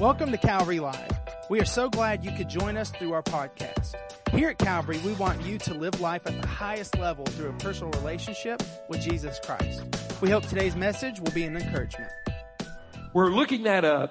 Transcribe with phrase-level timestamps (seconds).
[0.00, 1.12] Welcome to Calvary Live.
[1.48, 3.94] We are so glad you could join us through our podcast.
[4.32, 7.52] Here at Calvary, we want you to live life at the highest level through a
[7.54, 9.84] personal relationship with Jesus Christ.
[10.20, 12.10] We hope today's message will be an encouragement.
[13.12, 14.10] We're looking at a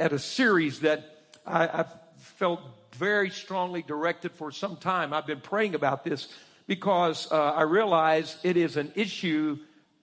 [0.00, 1.04] at a series that
[1.44, 2.60] I, I've felt
[2.92, 5.12] very strongly directed for some time.
[5.12, 6.28] I've been praying about this
[6.68, 9.58] because uh, I realize it is an issue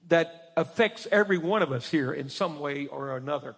[0.10, 3.56] that affects every one of us here in some way or another,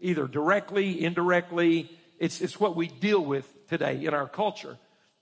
[0.00, 1.90] either directly, indirectly.
[2.18, 4.78] It's, it's what we deal with today in our culture.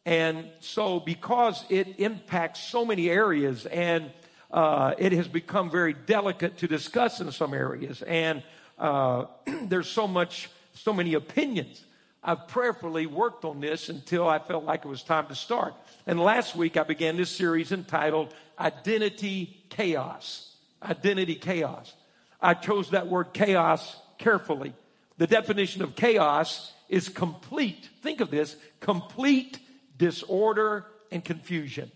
[0.07, 4.11] And so, because it impacts so many areas and
[4.51, 8.41] uh, it has become very delicate to discuss in some areas, and
[8.79, 9.25] uh,
[9.63, 11.85] there's so much, so many opinions.
[12.23, 15.75] I've prayerfully worked on this until I felt like it was time to start.
[16.07, 20.55] And last week I began this series entitled Identity Chaos.
[20.83, 21.93] Identity Chaos.
[22.41, 24.75] I chose that word chaos carefully.
[25.19, 29.59] The definition of chaos is complete, think of this, complete
[29.97, 31.91] disorder and confusion.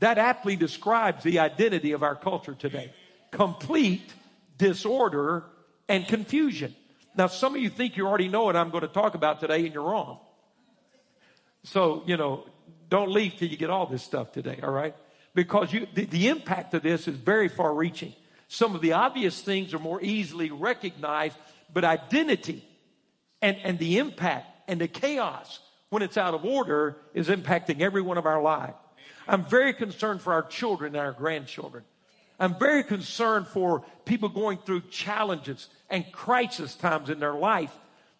[0.00, 2.92] That aptly describes the identity of our culture today.
[3.30, 4.12] Complete
[4.58, 5.44] disorder
[5.88, 6.74] and confusion.
[7.16, 9.64] Now, some of you think you already know what I'm going to talk about today,
[9.64, 10.18] and you're wrong.
[11.64, 12.44] So, you know,
[12.88, 14.94] don't leave till you get all this stuff today, all right?
[15.34, 18.14] Because you, the, the impact of this is very far reaching.
[18.48, 21.36] Some of the obvious things are more easily recognized,
[21.72, 22.64] but identity
[23.42, 28.02] and, and the impact and the chaos when it's out of order is impacting every
[28.02, 28.74] one of our lives.
[29.28, 31.84] I'm very concerned for our children and our grandchildren.
[32.38, 37.74] I'm very concerned for people going through challenges and crisis times in their life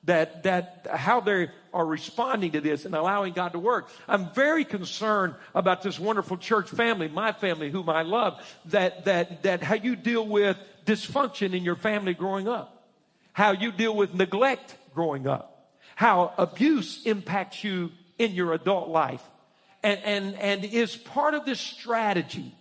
[0.06, 3.88] that, that how they are responding to this and allowing God to work.
[4.08, 9.42] I'm very concerned about this wonderful church family, my family, whom I love, that, that,
[9.42, 12.88] that how you deal with dysfunction in your family growing up,
[13.32, 19.22] how you deal with neglect growing up, how abuse impacts you in your adult life,
[19.82, 22.54] and, and, and is part of this strategy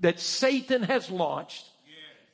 [0.00, 1.66] that Satan has launched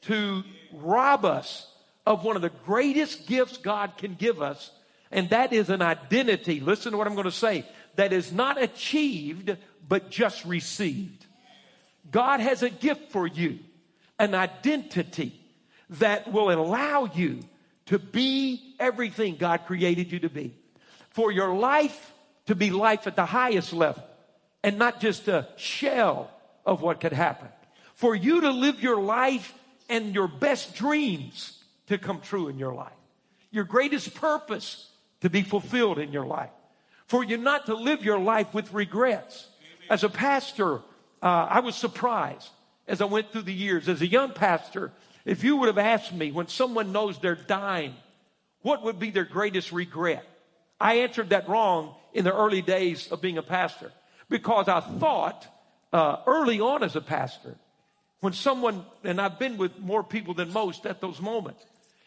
[0.03, 1.71] to rob us
[2.07, 4.71] of one of the greatest gifts God can give us,
[5.11, 6.61] and that is an identity.
[6.61, 9.57] Listen to what I'm going to say that is not achieved,
[9.89, 11.27] but just received.
[12.11, 13.59] God has a gift for you,
[14.19, 15.39] an identity
[15.91, 17.41] that will allow you
[17.87, 20.55] to be everything God created you to be.
[21.11, 22.13] For your life
[22.47, 24.05] to be life at the highest level
[24.63, 26.31] and not just a shell
[26.65, 27.49] of what could happen.
[27.95, 29.55] For you to live your life
[29.89, 31.56] and your best dreams
[31.87, 32.93] to come true in your life.
[33.51, 36.51] Your greatest purpose to be fulfilled in your life.
[37.07, 39.49] For you not to live your life with regrets.
[39.89, 40.81] As a pastor,
[41.23, 42.49] uh, I was surprised
[42.89, 43.89] as I went through the years.
[43.89, 44.93] As a young pastor,
[45.25, 47.95] if you would have asked me when someone knows they're dying,
[48.63, 50.25] what would be their greatest regret?
[50.81, 53.93] I answered that wrong in the early days of being a pastor
[54.29, 55.47] because I thought
[55.93, 57.57] uh, early on as a pastor,
[58.21, 61.65] when someone, and I've been with more people than most at those moments,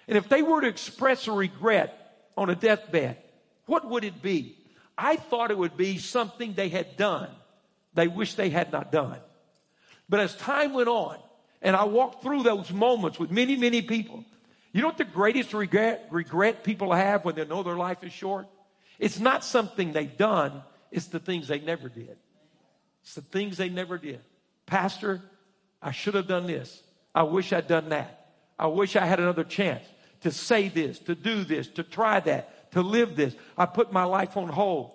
[0.09, 1.95] and if they were to express a regret
[2.35, 3.15] on a deathbed,
[3.65, 4.57] what would it be?
[4.97, 7.29] I thought it would be something they had done
[7.93, 9.17] they wish they had not done.
[10.07, 11.17] But as time went on,
[11.61, 14.23] and I walked through those moments with many, many people,
[14.71, 18.13] you know what the greatest regret, regret people have when they know their life is
[18.13, 18.47] short?
[18.99, 22.17] It's not something they've done, it's the things they never did.
[23.01, 24.21] It's the things they never did.
[24.65, 25.21] Pastor,
[25.81, 26.81] I should have done this.
[27.13, 28.27] I wish I'd done that.
[28.57, 29.83] I wish I had another chance
[30.21, 33.35] to say this, to do this, to try that, to live this.
[33.57, 34.91] I put my life on hold.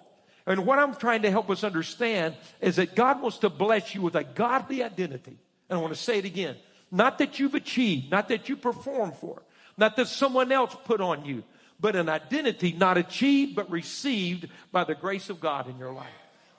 [0.47, 4.03] And what I'm trying to help us understand is that God wants to bless you
[4.03, 5.39] with a godly identity.
[5.69, 6.57] And I want to say it again.
[6.91, 9.43] Not that you've achieved, not that you perform for,
[9.77, 11.43] not that someone else put on you,
[11.81, 16.07] but an identity not achieved but received by the grace of God in your life.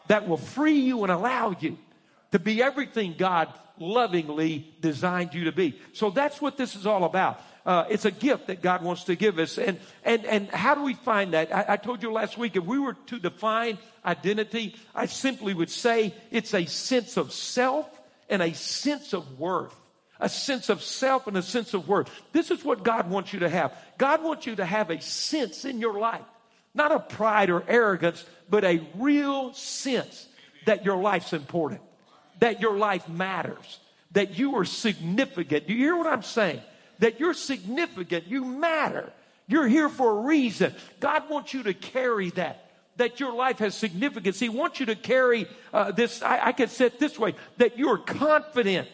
[0.07, 1.77] That will free you and allow you
[2.31, 5.79] to be everything God lovingly designed you to be.
[5.93, 7.41] So that's what this is all about.
[7.65, 9.57] Uh, it's a gift that God wants to give us.
[9.57, 11.53] And, and, and how do we find that?
[11.53, 15.69] I, I told you last week, if we were to define identity, I simply would
[15.69, 17.89] say it's a sense of self
[18.29, 19.75] and a sense of worth.
[20.19, 22.09] A sense of self and a sense of worth.
[22.31, 23.77] This is what God wants you to have.
[23.97, 26.23] God wants you to have a sense in your life.
[26.73, 30.27] Not a pride or arrogance, but a real sense
[30.65, 31.81] that your life's important
[32.39, 33.79] that your life matters,
[34.11, 35.67] that you are significant.
[35.67, 36.61] Do you hear what I'm saying?
[36.99, 39.11] That you're significant, you matter.
[39.47, 40.73] You're here for a reason.
[40.99, 42.61] God wants you to carry that.
[42.97, 44.39] That your life has significance.
[44.39, 46.21] He wants you to carry uh, this.
[46.21, 48.87] I, I can say it this way: that you're confident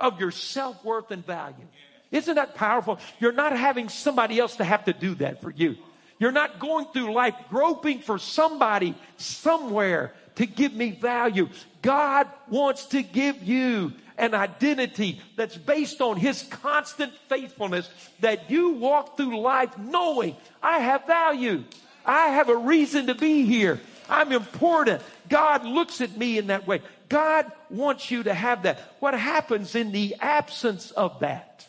[0.00, 1.66] of your self worth and value.
[2.10, 2.98] Isn't that powerful?
[3.20, 5.76] You're not having somebody else to have to do that for you.
[6.18, 11.48] You're not going through life groping for somebody somewhere to give me value.
[11.82, 17.88] God wants to give you an identity that's based on His constant faithfulness
[18.20, 21.64] that you walk through life knowing I have value.
[22.04, 23.80] I have a reason to be here.
[24.08, 25.02] I'm important.
[25.28, 26.82] God looks at me in that way.
[27.08, 28.78] God wants you to have that.
[29.00, 31.66] What happens in the absence of that?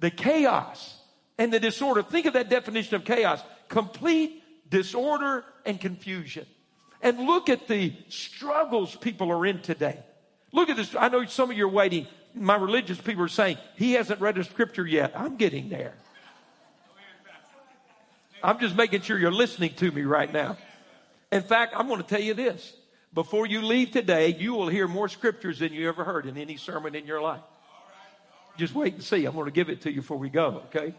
[0.00, 0.96] The chaos
[1.38, 2.02] and the disorder.
[2.02, 3.40] Think of that definition of chaos.
[3.68, 6.46] Complete disorder and confusion.
[7.02, 9.98] And look at the struggles people are in today.
[10.52, 10.94] Look at this.
[10.98, 12.06] I know some of you are waiting.
[12.34, 15.12] My religious people are saying, he hasn't read a scripture yet.
[15.14, 15.94] I'm getting there.
[18.42, 20.56] I'm just making sure you're listening to me right now.
[21.30, 22.72] In fact, I'm going to tell you this.
[23.12, 26.56] Before you leave today, you will hear more scriptures than you ever heard in any
[26.56, 27.40] sermon in your life.
[28.56, 29.24] Just wait and see.
[29.24, 30.94] I'm going to give it to you before we go, okay?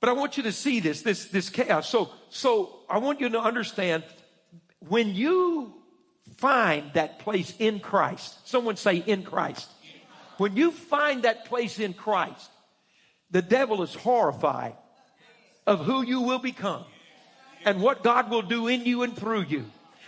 [0.00, 1.88] But I want you to see this, this, this chaos.
[1.88, 4.02] So, so I want you to understand
[4.88, 5.74] when you
[6.36, 9.68] find that place in Christ, someone say in Christ.
[10.38, 12.50] When you find that place in Christ,
[13.30, 14.74] the devil is horrified
[15.66, 16.84] of who you will become
[17.64, 19.64] and what God will do in you and through you.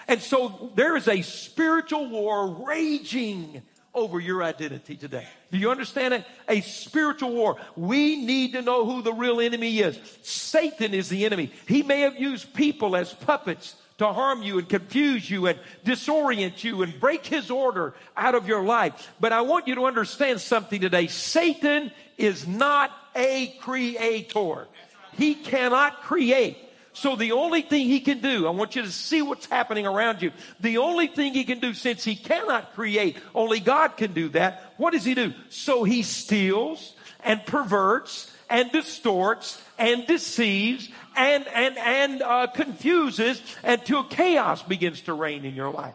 [0.08, 3.62] And so there is a spiritual war raging
[3.94, 5.26] over your identity today.
[5.52, 6.24] Do you understand it?
[6.48, 7.56] A spiritual war.
[7.76, 9.98] We need to know who the real enemy is.
[10.22, 11.52] Satan is the enemy.
[11.68, 16.64] He may have used people as puppets to harm you and confuse you and disorient
[16.64, 19.12] you and break his order out of your life.
[19.20, 21.06] But I want you to understand something today.
[21.06, 24.66] Satan is not a creator.
[25.12, 26.58] He cannot create.
[26.92, 30.22] So the only thing he can do, I want you to see what's happening around
[30.22, 30.30] you.
[30.60, 34.74] The only thing he can do, since he cannot create, only God can do that.
[34.76, 35.34] What does he do?
[35.48, 36.94] So he steals
[37.24, 45.14] and perverts and distorts and deceives and and and uh, confuses until chaos begins to
[45.14, 45.94] reign in your life.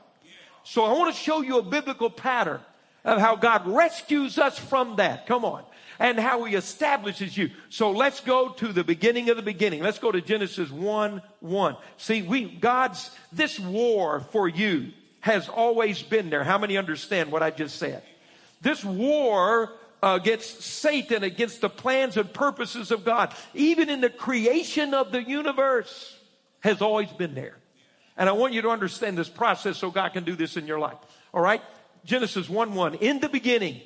[0.63, 2.61] So I want to show you a biblical pattern
[3.03, 5.25] of how God rescues us from that.
[5.25, 5.63] Come on
[5.99, 7.51] and how he establishes you.
[7.69, 9.83] So let's go to the beginning of the beginning.
[9.83, 11.77] Let's go to Genesis 1 1.
[11.97, 16.45] See, we, God's, this war for you has always been there.
[16.45, 18.01] How many understand what I just said?
[18.61, 24.93] This war against Satan, against the plans and purposes of God, even in the creation
[24.93, 26.17] of the universe,
[26.61, 27.57] has always been there.
[28.17, 30.79] And I want you to understand this process so God can do this in your
[30.79, 30.97] life.
[31.33, 31.61] All right?
[32.05, 32.95] Genesis 1 1.
[32.95, 33.81] In the beginning,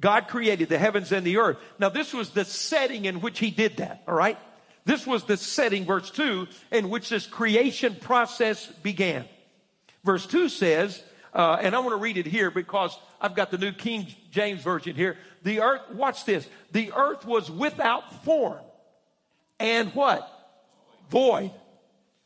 [0.00, 1.58] God created the heavens and the earth.
[1.78, 4.38] Now, this was the setting in which He did that, all right?
[4.84, 9.24] This was the setting, verse 2, in which this creation process began.
[10.04, 11.02] Verse 2 says,
[11.36, 14.62] uh, and I want to read it here because I've got the New King James
[14.62, 15.18] Version here.
[15.42, 16.48] The earth, watch this.
[16.72, 18.58] The earth was without form
[19.60, 20.26] and what?
[21.10, 21.50] Void.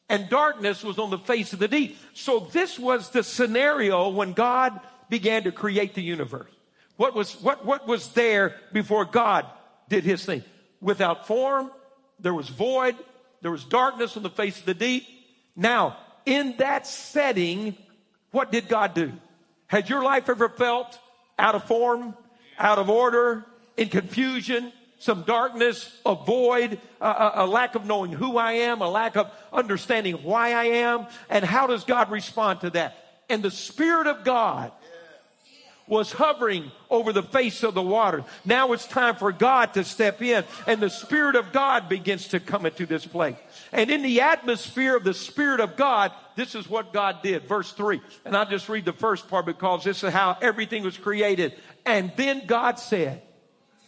[0.09, 1.99] And darkness was on the face of the deep.
[2.15, 4.79] So this was the scenario when God
[5.09, 6.51] began to create the universe.
[6.97, 9.45] What was, what, what was there before God
[9.89, 10.45] did his thing?
[10.81, 11.73] Without form,
[12.21, 12.95] there was void,
[13.43, 15.05] there was darkness on the face of the deep.
[15.57, 15.97] Now,
[16.27, 17.77] in that setting,
[18.31, 19.13] what did God do?
[19.67, 20.99] Has your life ever felt
[21.39, 22.15] out of form,
[22.59, 23.45] out of order,
[23.77, 28.89] in confusion, some darkness, a void, a, a, lack of knowing who I am, a
[28.89, 32.97] lack of understanding why I am, and how does God respond to that?
[33.31, 34.73] And the Spirit of God
[35.91, 38.25] was hovering over the face of the water.
[38.47, 42.41] Now it's time for God to step in and the Spirit of God begins to
[42.41, 43.37] come into this place.
[43.73, 47.47] And in the atmosphere of the Spirit of God, this is what God did.
[47.47, 48.01] Verse three.
[48.25, 51.55] And I'll just read the first part because this is how everything was created.
[51.85, 53.23] And then God said,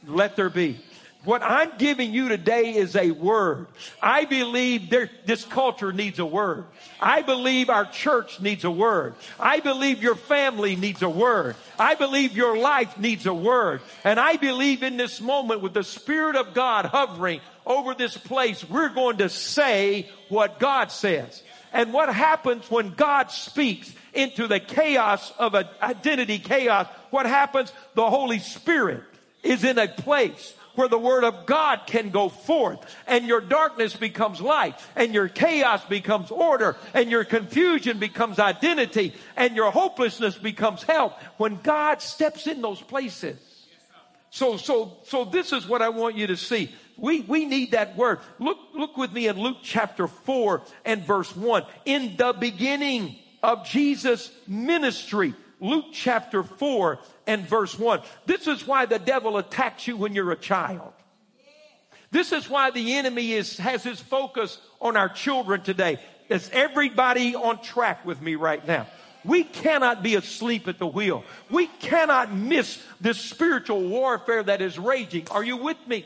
[0.05, 0.81] let there be.
[1.25, 3.69] What I'm giving you today is a word.
[4.03, 6.65] I believe there, this culture needs a word.
[7.01, 9.15] I believe our church needs a word.
[9.39, 11.55] I believe your family needs a word.
[11.79, 13.83] I believe your life needs a word.
[14.03, 18.69] And I believe in this moment with the Spirit of God hovering over this place,
[18.69, 21.41] we're going to say what God says.
[21.73, 26.89] And what happens when God speaks into the chaos of identity chaos?
[27.11, 27.73] What happens?
[27.95, 29.05] The Holy Spirit
[29.45, 33.95] is in a place where the word of God can go forth and your darkness
[33.95, 40.37] becomes light and your chaos becomes order and your confusion becomes identity and your hopelessness
[40.37, 43.39] becomes help when God steps in those places.
[44.31, 46.75] So, so, so this is what I want you to see.
[46.97, 48.21] We, we need that word.
[48.39, 51.65] Look, look with me in Luke chapter 4 and verse 1.
[51.85, 58.01] In the beginning of Jesus' ministry, Luke chapter 4 and verse 1.
[58.27, 60.93] This is why the devil attacks you when you're a child.
[62.11, 65.99] This is why the enemy is, has his focus on our children today.
[66.29, 68.87] Is everybody on track with me right now?
[69.25, 71.25] We cannot be asleep at the wheel.
[71.49, 75.29] We cannot miss this spiritual warfare that is raging.
[75.31, 76.05] Are you with me?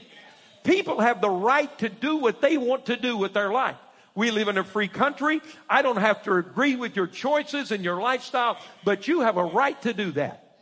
[0.65, 3.77] People have the right to do what they want to do with their life.
[4.17, 5.43] We live in a free country.
[5.69, 9.45] I don't have to agree with your choices and your lifestyle, but you have a
[9.45, 10.57] right to do that.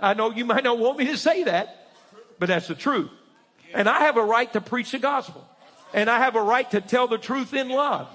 [0.00, 1.88] I know you might not want me to say that,
[2.40, 3.10] but that's the truth.
[3.72, 5.46] And I have a right to preach the gospel.
[5.94, 8.08] And I have a right to tell the truth in love.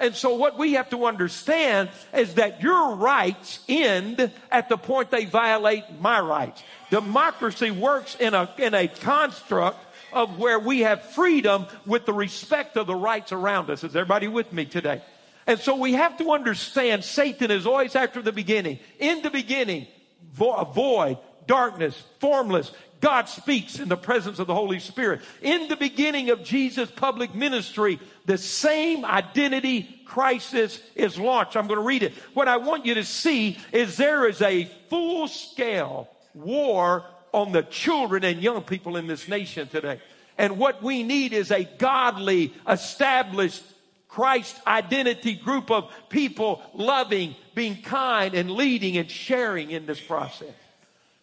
[0.00, 5.10] And so what we have to understand is that your rights end at the point
[5.10, 6.62] they violate my rights.
[6.90, 9.78] Democracy works in a, in a construct
[10.12, 13.84] of where we have freedom with the respect of the rights around us.
[13.84, 15.02] Is everybody with me today?
[15.46, 18.78] And so we have to understand Satan is always after the beginning.
[18.98, 19.86] In the beginning,
[20.32, 22.70] vo- void, darkness, formless.
[23.00, 25.20] God speaks in the presence of the Holy Spirit.
[25.40, 31.56] In the beginning of Jesus' public ministry, the same identity crisis is launched.
[31.56, 32.14] I'm going to read it.
[32.34, 37.62] What I want you to see is there is a full scale war on the
[37.62, 40.00] children and young people in this nation today.
[40.36, 43.62] And what we need is a godly, established
[44.08, 50.54] Christ identity group of people loving, being kind, and leading and sharing in this process.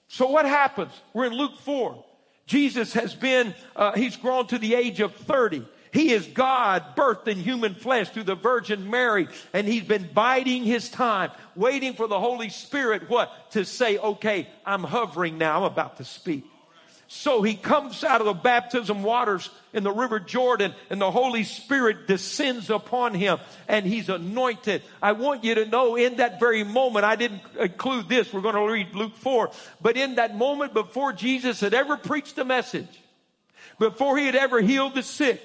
[0.08, 0.92] So what happens?
[1.14, 2.04] We're in Luke 4.
[2.46, 5.66] Jesus has been, uh, he's grown to the age of 30.
[5.96, 9.30] He is God birthed in human flesh through the Virgin Mary.
[9.54, 13.52] And he's been biding his time, waiting for the Holy Spirit, what?
[13.52, 15.60] To say, okay, I'm hovering now.
[15.60, 16.44] I'm about to speak.
[17.08, 21.46] So he comes out of the baptism waters in the river Jordan and the Holy
[21.46, 23.38] Spirit descends upon him
[23.70, 24.82] and he's anointed.
[25.02, 28.34] I want you to know in that very moment, I didn't include this.
[28.34, 29.50] We're going to read Luke 4,
[29.82, 33.02] but in that moment before Jesus had ever preached a message,
[33.80, 35.42] before he had ever healed the sick,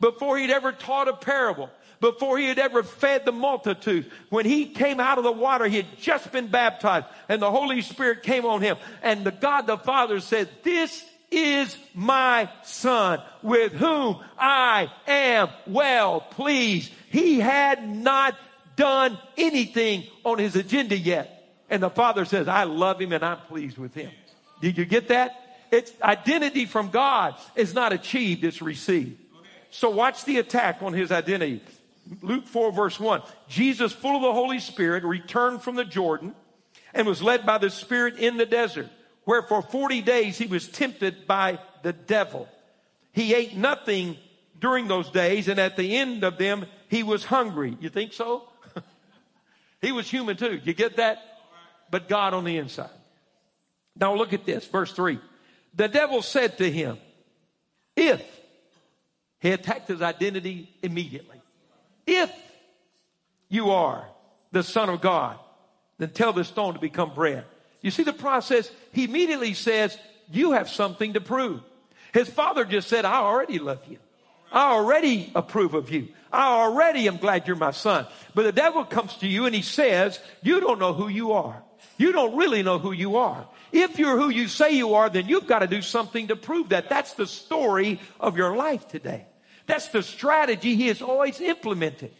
[0.00, 4.10] before he'd ever taught a parable, before he had ever fed the multitude.
[4.30, 7.82] When he came out of the water, he had just been baptized and the Holy
[7.82, 8.76] Spirit came on him.
[9.02, 16.20] And the God the Father said, this is my son with whom I am well
[16.20, 16.92] pleased.
[17.10, 18.36] He had not
[18.76, 21.34] done anything on his agenda yet.
[21.68, 24.10] And the father says, I love him and I'm pleased with him.
[24.62, 25.32] Did you get that?
[25.70, 29.20] It's identity from God is not achieved, it's received.
[29.70, 31.62] So watch the attack on his identity.
[32.22, 33.22] Luke 4 verse 1.
[33.48, 36.34] Jesus, full of the Holy Spirit, returned from the Jordan
[36.94, 38.88] and was led by the Spirit in the desert,
[39.24, 42.48] where for 40 days he was tempted by the devil.
[43.12, 44.16] He ate nothing
[44.58, 47.76] during those days, and at the end of them, he was hungry.
[47.80, 48.48] You think so?
[49.80, 50.60] he was human too.
[50.64, 51.22] You get that?
[51.90, 52.90] But God on the inside.
[53.96, 55.18] Now look at this, verse 3.
[55.74, 56.98] The devil said to him,
[57.96, 58.22] If
[59.40, 61.40] he attacked his identity immediately.
[62.06, 62.32] If
[63.48, 64.06] you are
[64.52, 65.38] the son of God,
[65.98, 67.44] then tell this stone to become bread.
[67.80, 68.70] You see the process?
[68.92, 69.96] He immediately says,
[70.30, 71.60] you have something to prove.
[72.12, 73.98] His father just said, I already love you.
[74.50, 76.08] I already approve of you.
[76.32, 78.06] I already am glad you're my son.
[78.34, 81.62] But the devil comes to you and he says, you don't know who you are.
[81.96, 83.46] You don't really know who you are.
[83.72, 86.70] If you're who you say you are, then you've got to do something to prove
[86.70, 86.88] that.
[86.88, 89.26] That's the story of your life today.
[89.68, 92.10] That's the strategy he has always implemented.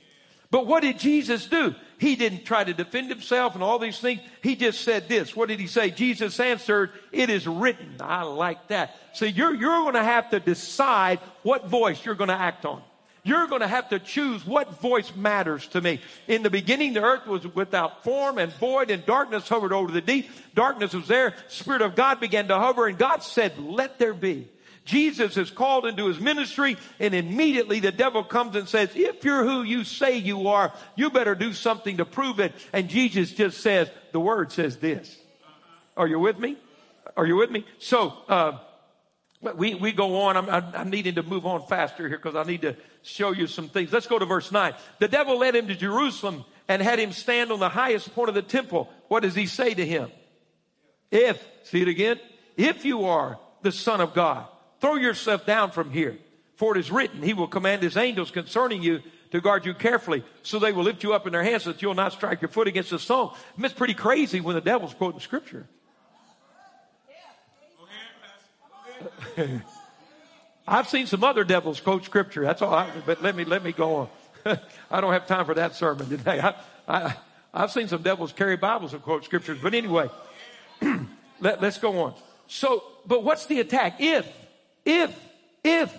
[0.50, 1.74] But what did Jesus do?
[1.98, 4.20] He didn't try to defend himself and all these things.
[4.42, 5.34] He just said this.
[5.34, 5.90] What did he say?
[5.90, 7.96] Jesus answered, it is written.
[8.00, 8.94] I like that.
[9.14, 12.82] So you're, you're going to have to decide what voice you're going to act on.
[13.24, 16.00] You're going to have to choose what voice matters to me.
[16.28, 20.00] In the beginning, the earth was without form and void and darkness hovered over the
[20.00, 20.30] deep.
[20.54, 21.34] Darkness was there.
[21.48, 24.48] Spirit of God began to hover and God said, let there be.
[24.88, 29.45] Jesus is called into his ministry and immediately the devil comes and says, if you're
[29.45, 32.54] who you say you are, you better do something to prove it.
[32.73, 35.14] And Jesus just says, the word says this.
[35.95, 36.57] Are you with me?
[37.18, 37.66] Are you with me?
[37.78, 38.59] So, uh,
[39.57, 40.38] we, we go on.
[40.38, 43.68] I'm, I'm needing to move on faster here because I need to show you some
[43.68, 43.92] things.
[43.92, 44.73] Let's go to verse 9.
[45.00, 48.35] The devil led him to Jerusalem and had him stand on the highest point of
[48.35, 48.90] the temple.
[49.09, 50.11] What does he say to him?
[51.11, 52.18] If, see it again,
[52.57, 54.47] if you are the son of God,
[54.80, 56.18] throw yourself down from here.
[56.56, 60.25] For it is written, he will command his angels concerning you to guard you carefully
[60.42, 62.49] so they will lift you up in their hands so that you'll not strike your
[62.49, 63.32] foot against a stone.
[63.56, 65.66] And It's pretty crazy when the devil's quoting scripture.
[70.68, 72.42] I've seen some other devils quote scripture.
[72.42, 72.75] That's all.
[72.75, 74.08] I, but let me let me go on.
[74.90, 76.40] I don't have time for that sermon today.
[76.40, 76.54] I,
[76.87, 77.14] I,
[77.54, 79.58] I've seen some devils carry Bibles and quote scriptures.
[79.62, 80.11] But anyway,
[81.40, 82.14] let, let's go on.
[82.49, 83.97] So, but what's the attack?
[84.00, 84.26] If,
[84.88, 85.14] if
[85.64, 85.95] If,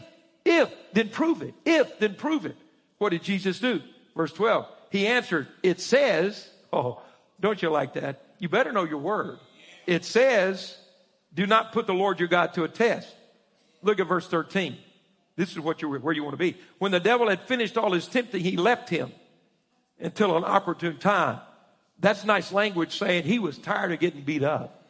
[0.45, 1.53] if, then prove it.
[1.65, 2.55] If, then prove it.
[2.97, 3.81] What did Jesus do?
[4.15, 4.65] Verse 12.
[4.89, 7.01] He answered, it says, oh,
[7.39, 8.21] don't you like that?
[8.39, 9.37] You better know your word.
[9.85, 10.77] It says,
[11.33, 13.13] do not put the Lord your God to a test.
[13.81, 14.77] Look at verse 13.
[15.35, 16.57] This is what you where you want to be.
[16.79, 19.11] When the devil had finished all his tempting, he left him
[19.99, 21.39] until an opportune time.
[21.99, 24.83] That's nice language saying he was tired of getting beat up.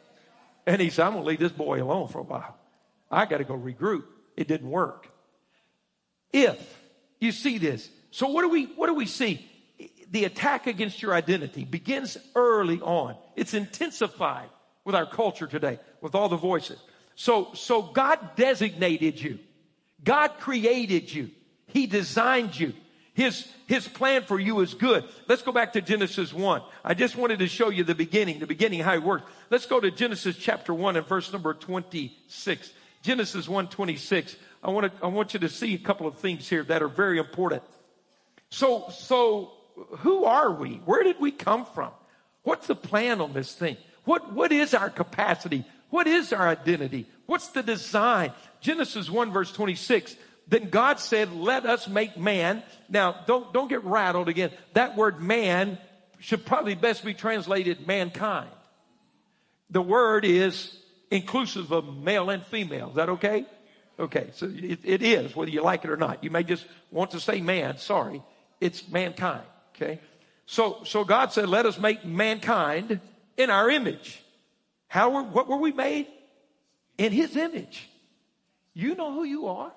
[0.66, 2.56] And he said, I'm going to leave this boy alone for a while.
[3.10, 4.04] I got to go regroup.
[4.36, 5.08] It didn't work.
[6.32, 6.58] If
[7.18, 9.46] you see this, so what do we, what do we see?
[10.10, 13.16] The attack against your identity begins early on.
[13.36, 14.48] It's intensified
[14.84, 16.78] with our culture today, with all the voices.
[17.14, 19.38] So, so God designated you.
[20.02, 21.30] God created you.
[21.66, 22.72] He designed you.
[23.14, 25.04] His, his plan for you is good.
[25.28, 26.62] Let's go back to Genesis 1.
[26.84, 29.30] I just wanted to show you the beginning, the beginning, how it works.
[29.50, 32.72] Let's go to Genesis chapter 1 and verse number 26.
[33.02, 34.36] Genesis 1 26.
[34.62, 36.88] I want to, I want you to see a couple of things here that are
[36.88, 37.62] very important.
[38.50, 39.52] So, so
[39.98, 40.74] who are we?
[40.84, 41.92] Where did we come from?
[42.42, 43.76] What's the plan on this thing?
[44.04, 45.64] What, what is our capacity?
[45.90, 47.06] What is our identity?
[47.26, 48.32] What's the design?
[48.60, 50.16] Genesis 1 verse 26.
[50.48, 52.62] Then God said, let us make man.
[52.88, 54.50] Now, don't, don't get rattled again.
[54.74, 55.78] That word man
[56.18, 58.50] should probably best be translated mankind.
[59.70, 60.76] The word is
[61.10, 62.90] inclusive of male and female.
[62.90, 63.46] Is that okay?
[63.98, 66.24] Okay, so it, it is, whether you like it or not.
[66.24, 68.22] You may just want to say man, sorry.
[68.60, 70.00] It's mankind, okay?
[70.46, 73.00] So, so God said, let us make mankind
[73.36, 74.22] in our image.
[74.88, 76.06] How were, what were we made?
[76.98, 77.88] In his image.
[78.74, 79.72] You know who you are.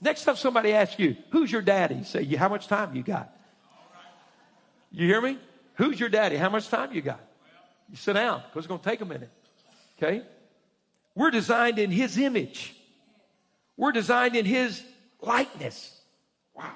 [0.00, 2.02] Next time somebody asks you, who's your daddy?
[2.04, 3.36] Say, how much time you got?
[4.90, 5.38] You hear me?
[5.74, 6.36] Who's your daddy?
[6.36, 7.20] How much time you got?
[7.88, 9.30] You sit down because it's going to take a minute.
[9.96, 10.22] Okay?
[11.14, 12.74] We're designed in his image.
[13.76, 14.82] We're designed in his
[15.20, 16.00] likeness.
[16.54, 16.72] Wow.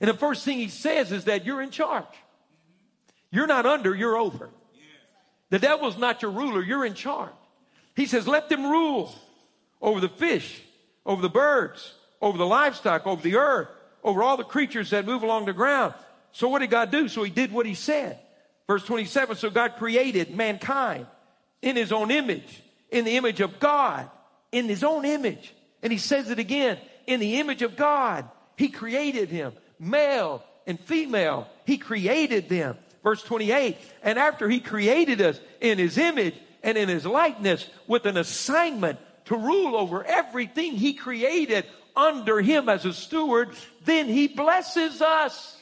[0.00, 2.04] And the first thing he says is that you're in charge.
[3.30, 4.50] You're not under, you're over.
[5.50, 7.32] The devil's not your ruler, you're in charge.
[7.96, 9.14] He says, let them rule
[9.80, 10.60] over the fish,
[11.06, 13.68] over the birds, over the livestock, over the earth,
[14.02, 15.94] over all the creatures that move along the ground.
[16.32, 17.08] So what did God do?
[17.08, 18.18] So he did what he said.
[18.66, 21.06] Verse 27, so God created mankind
[21.60, 22.62] in his own image,
[22.94, 24.08] in the image of God,
[24.52, 25.52] in his own image.
[25.82, 26.78] And he says it again,
[27.08, 31.48] in the image of God, he created him, male and female.
[31.66, 32.78] He created them.
[33.02, 38.06] Verse 28, and after he created us in his image and in his likeness with
[38.06, 43.50] an assignment to rule over everything he created under him as a steward,
[43.84, 45.58] then he blesses us.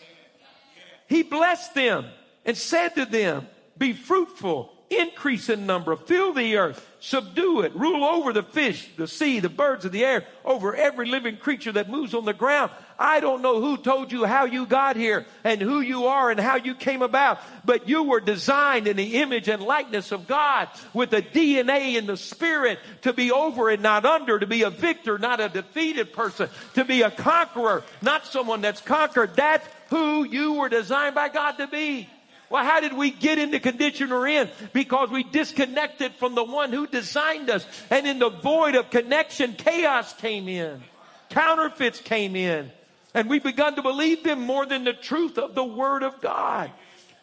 [1.08, 2.04] He blessed them
[2.44, 8.04] and said to them, be fruitful, increase in number, fill the earth, subdue it, rule
[8.04, 11.90] over the fish, the sea, the birds of the air, over every living creature that
[11.90, 12.70] moves on the ground.
[12.96, 16.38] I don't know who told you how you got here and who you are and
[16.38, 20.68] how you came about, but you were designed in the image and likeness of God
[20.94, 24.70] with the DNA and the spirit to be over and not under, to be a
[24.70, 29.34] victor, not a defeated person, to be a conqueror, not someone that's conquered.
[29.34, 32.08] That's who you were designed by God to be.
[32.52, 34.50] Well, how did we get in the condition we're in?
[34.74, 37.66] Because we disconnected from the one who designed us.
[37.88, 40.82] And in the void of connection, chaos came in.
[41.30, 42.70] Counterfeits came in.
[43.14, 46.70] And we begun to believe them more than the truth of the word of God.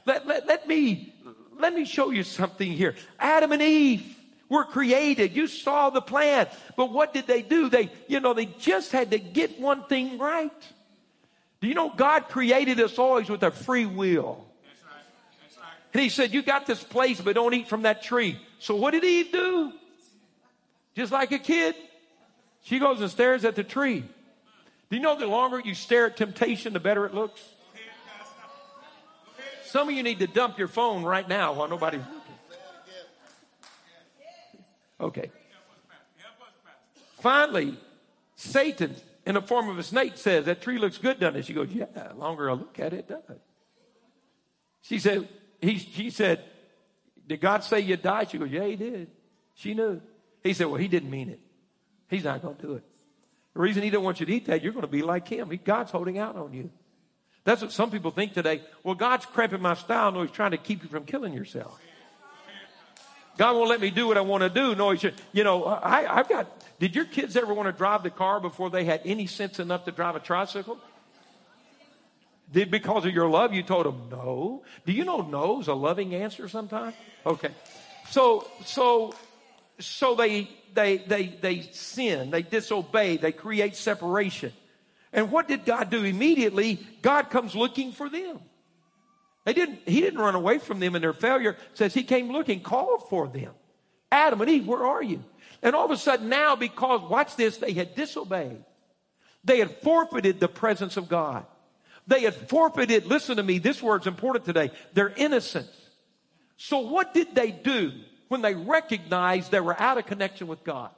[0.08, 1.14] Let, let, let me,
[1.60, 2.96] let me show you something here.
[3.20, 4.18] Adam and Eve
[4.50, 5.36] were created.
[5.36, 6.48] You saw the plan.
[6.76, 7.70] But what did they do?
[7.70, 10.52] They, you know, they just had to get one thing right.
[11.62, 14.49] Do you know God created us always with a free will?
[15.94, 18.40] And he said, you got this place, but don't eat from that tree.
[18.60, 19.74] So what did Eve do?
[20.96, 21.76] Just like a kid.
[22.62, 24.04] She goes and stares at the tree.
[24.90, 27.42] Do you know the longer you stare at temptation, the better it looks?
[29.66, 32.20] Some of you need to dump your phone right now while nobody's looking.
[35.00, 35.32] Okay.
[37.20, 37.78] Finally,
[38.36, 41.46] Satan, in the form of a snake, says, That tree looks good, doesn't it?
[41.46, 43.38] She goes, Yeah, longer I look at it, it does.
[44.82, 45.28] She said,
[45.62, 46.44] he, she said,
[47.28, 48.26] Did God say you'd die?
[48.26, 49.08] She goes, Yeah, he did.
[49.56, 50.02] She knew.
[50.44, 51.40] He said, Well, he didn't mean it.
[52.10, 52.84] He's not going to do it.
[53.54, 55.50] The reason he don't want you to eat that, you're going to be like him.
[55.50, 56.70] He, God's holding out on you.
[57.44, 58.62] That's what some people think today.
[58.84, 60.12] Well, God's cramping my style.
[60.12, 61.80] No, he's trying to keep you from killing yourself.
[63.38, 64.76] God won't let me do what I want to do.
[64.76, 65.16] No, he should.
[65.32, 66.48] You know, I, I've got.
[66.80, 69.86] Did your kids ever want to drive the car before they had any sense enough
[69.86, 70.78] to drive a tricycle?
[72.52, 74.64] Did because of your love you told them no?
[74.86, 76.96] Do you know no is a loving answer sometimes?
[77.26, 77.52] Okay.
[78.10, 79.14] So so
[79.78, 84.54] so they they, they, they sin, they disobey, they create separation.
[85.12, 86.04] And what did God do?
[86.04, 88.40] Immediately, God comes looking for them.
[89.46, 91.52] They didn't, he didn't run away from them in their failure.
[91.52, 93.52] It says he came looking, called for them.
[94.12, 95.24] Adam and Eve, where are you?
[95.62, 98.64] And all of a sudden now, because, watch this, they had disobeyed.
[99.44, 101.46] They had forfeited the presence of God.
[102.10, 105.72] They had forfeited, listen to me, this word's important today, their innocence.
[106.58, 107.92] So what did they do
[108.30, 110.90] when they recognized they were out of connection with God?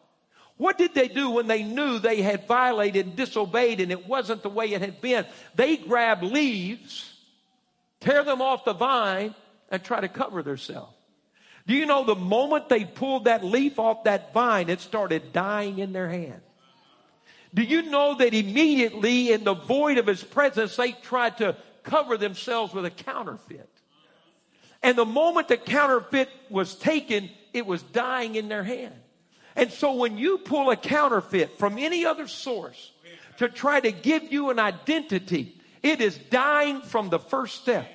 [0.56, 4.41] What did they do when they knew they had violated and disobeyed and it wasn't
[4.41, 5.26] the way it had been?
[5.54, 7.13] They grabbed leaves,
[8.00, 9.36] tear them off the vine,
[9.69, 10.95] and try to cover themselves.
[11.67, 15.80] Do you know the moment they pulled that leaf off that vine, it started dying
[15.80, 16.41] in their hand?
[17.53, 22.17] Do you know that immediately in the void of his presence, they tried to cover
[22.17, 23.69] themselves with a counterfeit?
[24.83, 28.95] And the moment the counterfeit was taken, it was dying in their hand.
[29.55, 32.91] And so when you pull a counterfeit from any other source
[33.37, 37.87] to try to give you an identity, it is dying from the first step.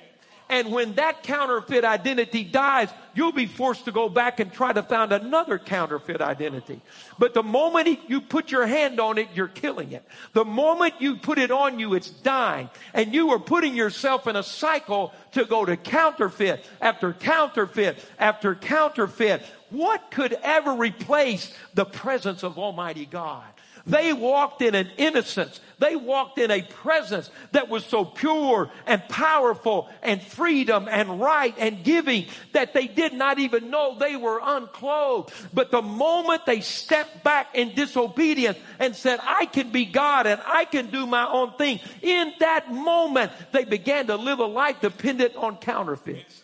[0.49, 4.81] And when that counterfeit identity dies, you'll be forced to go back and try to
[4.81, 6.79] find another counterfeit identity.
[7.19, 10.05] But the moment you put your hand on it, you're killing it.
[10.33, 12.69] The moment you put it on you, it's dying.
[12.93, 18.55] And you are putting yourself in a cycle to go to counterfeit after counterfeit after
[18.55, 19.41] counterfeit.
[19.69, 23.43] What could ever replace the presence of Almighty God?
[23.87, 25.61] They walked in an innocence.
[25.79, 31.55] They walked in a presence that was so pure and powerful and freedom and right
[31.57, 35.33] and giving that they did not even know they were unclothed.
[35.53, 40.41] But the moment they stepped back in disobedience and said, I can be God and
[40.45, 44.81] I can do my own thing, in that moment, they began to live a life
[44.81, 46.41] dependent on counterfeits.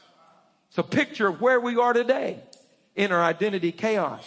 [0.70, 2.40] It's a picture of where we are today
[2.96, 4.24] in our identity chaos.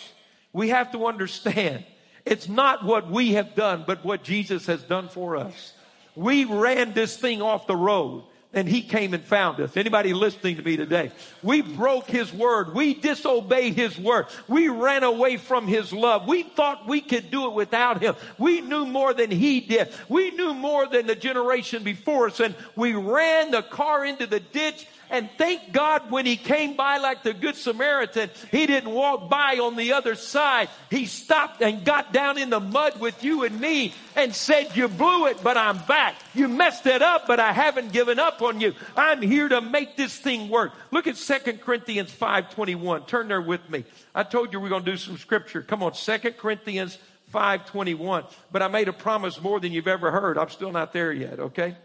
[0.53, 1.85] We have to understand
[2.27, 5.73] it's not what we have done, but what Jesus has done for us.
[6.17, 9.77] We ran this thing off the road and he came and found us.
[9.77, 11.13] Anybody listening to me today?
[11.43, 12.75] We broke his word.
[12.75, 14.27] We disobeyed his word.
[14.49, 16.27] We ran away from his love.
[16.27, 18.17] We thought we could do it without him.
[18.39, 19.93] We knew more than he did.
[20.09, 24.41] We knew more than the generation before us and we ran the car into the
[24.41, 29.29] ditch and thank God when he came by like the Good Samaritan, he didn't walk
[29.29, 30.69] by on the other side.
[30.91, 34.89] He stopped and got down in the mud with you and me and said, you
[34.89, 36.17] blew it, but I'm back.
[36.35, 38.75] You messed it up, but I haven't given up on you.
[38.97, 40.73] I'm here to make this thing work.
[40.91, 43.07] Look at 2 Corinthians 5.21.
[43.07, 43.85] Turn there with me.
[44.15, 45.63] I told you we're going to do some scripture.
[45.63, 46.99] Come on, 2 Corinthians
[47.33, 48.27] 5.21.
[48.51, 50.39] But I made a promise more than you've ever heard.
[50.39, 51.77] I'm still not there yet, okay?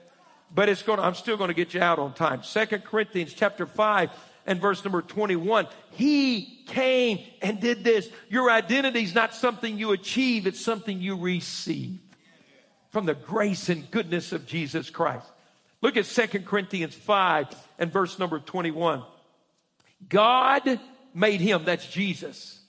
[0.54, 2.44] But it's going to, I'm still going to get you out on time.
[2.44, 4.10] Second Corinthians chapter 5
[4.46, 5.68] and verse number 21.
[5.92, 8.10] He came and did this.
[8.30, 12.00] Your identity is not something you achieve, it's something you receive
[12.90, 15.26] from the grace and goodness of Jesus Christ.
[15.82, 17.48] Look at Second Corinthians 5
[17.80, 19.04] and verse number 21.
[20.08, 20.80] God
[21.14, 22.60] made him, that's Jesus.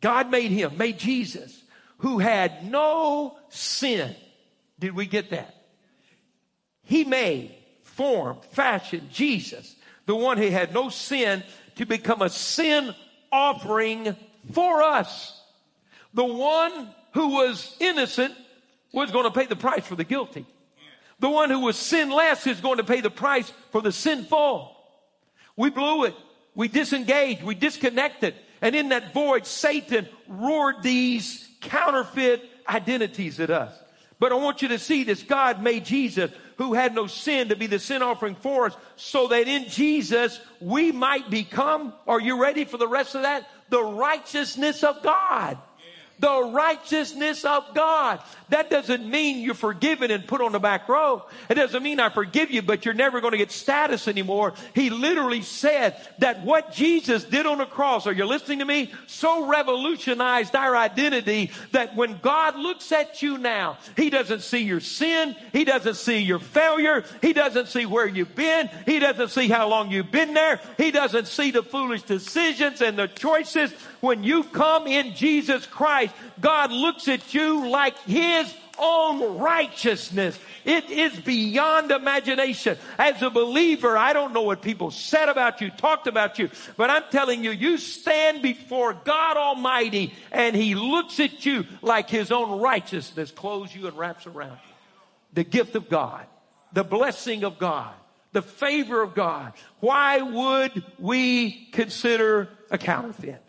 [0.00, 1.62] God made him, made Jesus,
[1.98, 4.14] who had no sin.
[4.78, 5.61] Did we get that?
[6.92, 11.42] He made, formed, fashioned Jesus, the one who had no sin,
[11.76, 12.94] to become a sin
[13.32, 14.14] offering
[14.52, 15.40] for us.
[16.12, 18.34] The one who was innocent
[18.92, 20.44] was going to pay the price for the guilty.
[21.18, 24.76] The one who was sinless is going to pay the price for the sinful.
[25.56, 26.14] We blew it.
[26.54, 27.42] We disengaged.
[27.42, 28.34] We disconnected.
[28.60, 33.72] And in that void, Satan roared these counterfeit identities at us.
[34.18, 35.22] But I want you to see this.
[35.22, 36.30] God made Jesus
[36.62, 40.40] who had no sin to be the sin offering for us so that in Jesus
[40.60, 43.48] we might become, are you ready for the rest of that?
[43.68, 45.58] The righteousness of God
[46.22, 48.20] the righteousness of God.
[48.48, 51.24] That doesn't mean you're forgiven and put on the back row.
[51.48, 54.54] It doesn't mean I forgive you, but you're never going to get status anymore.
[54.72, 58.92] He literally said that what Jesus did on the cross, are you listening to me?
[59.08, 64.80] So revolutionized our identity that when God looks at you now, He doesn't see your
[64.80, 65.34] sin.
[65.52, 67.04] He doesn't see your failure.
[67.20, 68.70] He doesn't see where you've been.
[68.86, 70.60] He doesn't see how long you've been there.
[70.76, 76.12] He doesn't see the foolish decisions and the choices when you come in Jesus Christ,
[76.40, 80.36] God looks at you like His own righteousness.
[80.64, 82.78] It is beyond imagination.
[82.98, 86.90] As a believer, I don't know what people said about you, talked about you, but
[86.90, 92.32] I'm telling you, you stand before God Almighty and He looks at you like His
[92.32, 94.74] own righteousness clothes you and wraps around you.
[95.34, 96.26] The gift of God,
[96.72, 97.94] the blessing of God,
[98.32, 99.52] the favor of God.
[99.78, 103.40] Why would we consider a counterfeit?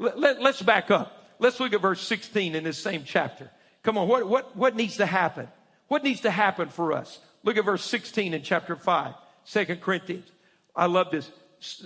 [0.00, 1.12] Let, let, let's back up.
[1.38, 3.50] Let's look at verse 16 in this same chapter.
[3.82, 5.46] Come on, what, what, what needs to happen?
[5.88, 7.18] What needs to happen for us?
[7.44, 9.14] Look at verse 16 in chapter 5,
[9.46, 10.26] 2 Corinthians.
[10.74, 11.30] I love this.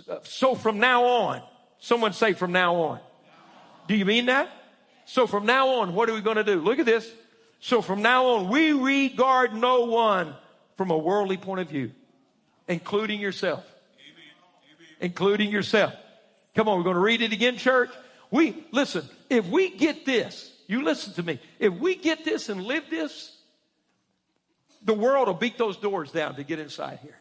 [0.09, 1.43] Uh, so from now on,
[1.79, 3.01] someone say from now on.
[3.89, 4.49] Do you mean that?
[5.07, 6.61] So from now on, what are we going to do?
[6.61, 7.11] Look at this.
[7.59, 10.35] So from now on, we regard no one
[10.77, 11.91] from a worldly point of view,
[12.69, 13.65] including yourself.
[15.01, 15.95] Including yourself.
[16.55, 17.91] Come on, we're going to read it again, church.
[18.31, 21.41] We, listen, if we get this, you listen to me.
[21.59, 23.37] If we get this and live this,
[24.83, 27.17] the world will beat those doors down to get inside here.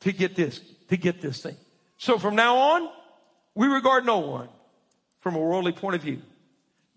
[0.00, 1.56] To get this, to get this thing.
[1.98, 2.88] So from now on,
[3.54, 4.48] we regard no one
[5.20, 6.20] from a worldly point of view.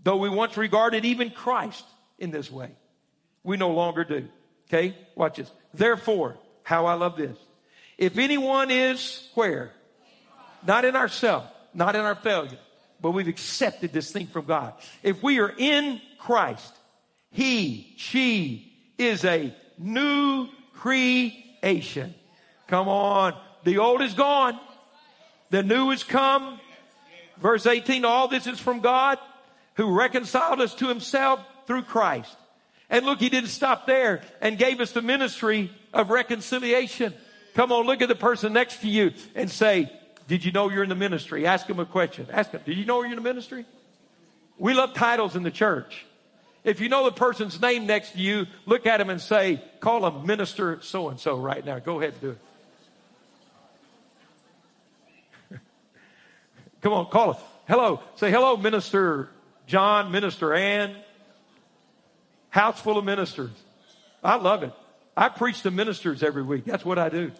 [0.04, 1.86] Though we once regarded even Christ
[2.20, 2.72] in this way,
[3.44, 4.28] we no longer do.
[4.68, 4.98] Okay?
[5.16, 5.52] Watch this.
[5.74, 7.38] Therefore, how I love this.
[7.98, 9.72] If anyone is where?
[10.66, 12.58] Not in ourselves, not in our failure,
[13.02, 14.74] but we've accepted this thing from God.
[15.04, 16.74] If we are in Christ,
[17.32, 22.14] he, she is a new creation.
[22.68, 23.36] Come on.
[23.64, 24.60] The old is gone.
[25.50, 26.60] The new has come.
[27.38, 29.20] Verse 18, all this is from God
[29.76, 32.36] who reconciled us to himself through Christ.
[32.90, 37.14] And look, he didn't stop there and gave us the ministry of reconciliation.
[37.54, 39.92] Come on, look at the person next to you and say,
[40.28, 41.48] did you know you're in the ministry?
[41.48, 42.28] Ask them a question.
[42.32, 43.66] Ask them, did you know you're in the ministry?
[44.58, 46.06] We love titles in the church.
[46.64, 50.06] If you know the person's name next to you, look at him and say, call
[50.06, 51.80] him Minister so and so right now.
[51.80, 52.38] Go ahead and do
[55.52, 55.60] it.
[56.82, 57.44] Come on, call him.
[57.68, 58.02] Hello.
[58.16, 59.30] Say hello, Minister
[59.66, 60.96] John, Minister Ann.
[62.50, 63.52] House full of ministers.
[64.24, 64.74] I love it.
[65.16, 66.66] I preach to ministers every week.
[66.66, 67.32] That's what I do.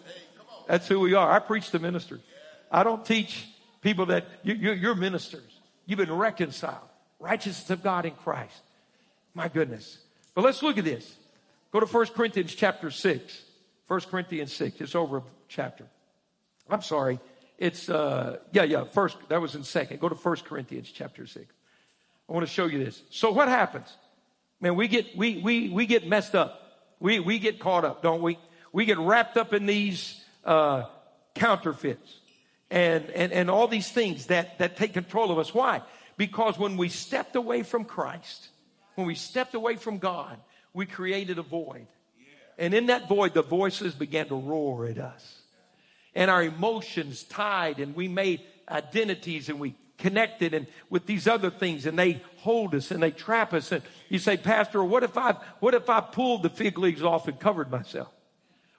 [0.66, 1.30] That's who we are.
[1.30, 2.20] I preach to ministers.
[2.70, 3.46] I don't teach
[3.80, 5.60] people that you, you, you're ministers.
[5.86, 6.88] You've been reconciled.
[7.18, 8.60] Righteousness of God in Christ.
[9.34, 9.98] My goodness.
[10.34, 11.16] But let's look at this.
[11.72, 13.42] Go to 1 Corinthians chapter 6.
[13.86, 14.80] 1 Corinthians 6.
[14.80, 15.84] It's over a chapter.
[16.68, 17.18] I'm sorry.
[17.56, 20.00] It's, uh, yeah, yeah, first, that was in second.
[20.00, 21.46] Go to 1 Corinthians chapter 6.
[22.28, 23.02] I want to show you this.
[23.10, 23.88] So what happens?
[24.60, 26.62] Man, we get, we, we, we get messed up.
[27.00, 28.38] We, we get caught up, don't we?
[28.72, 30.84] We get wrapped up in these, uh,
[31.34, 32.18] counterfeits
[32.70, 35.54] and, and, and all these things that, that take control of us.
[35.54, 35.82] Why?
[36.16, 38.48] Because when we stepped away from Christ,
[38.94, 40.38] when we stepped away from God,
[40.74, 41.86] we created a void.
[42.58, 45.42] And in that void, the voices began to roar at us.
[46.14, 51.50] And our emotions tied, and we made identities and we connected and with these other
[51.50, 55.18] things and they hold us and they trap us and you say pastor what if
[55.18, 58.08] i what if i pulled the fig leaves off and covered myself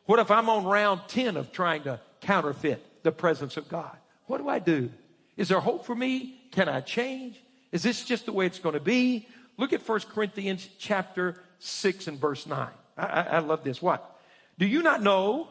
[0.05, 3.95] what if i'm on round 10 of trying to counterfeit the presence of God.
[4.27, 4.89] What do I do?
[5.37, 6.41] Is there hope for me?
[6.51, 7.41] Can I change?
[7.71, 9.27] Is this just the way it's going to be?
[9.57, 12.67] Look at 1 Corinthians chapter 6 and verse 9.
[12.97, 13.81] I, I, I love this.
[13.81, 14.17] What?
[14.57, 15.47] Do you not know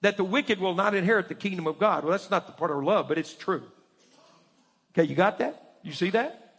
[0.00, 2.04] that the wicked will not inherit the kingdom of God?
[2.04, 3.62] Well, that's not the part of love, but it's true.
[4.92, 5.76] Okay, you got that?
[5.82, 6.54] You see that?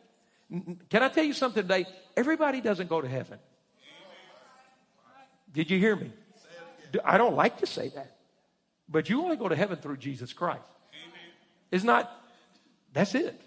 [0.90, 1.86] Can I tell you something today?
[2.18, 3.40] Everybody doesn't go to heaven.
[5.54, 6.12] Did you hear me?
[7.04, 8.16] I don't like to say that.
[8.90, 10.72] But you only go to heaven through Jesus Christ.
[10.94, 11.20] Amen.
[11.72, 12.12] It's not,
[12.92, 13.40] that's it.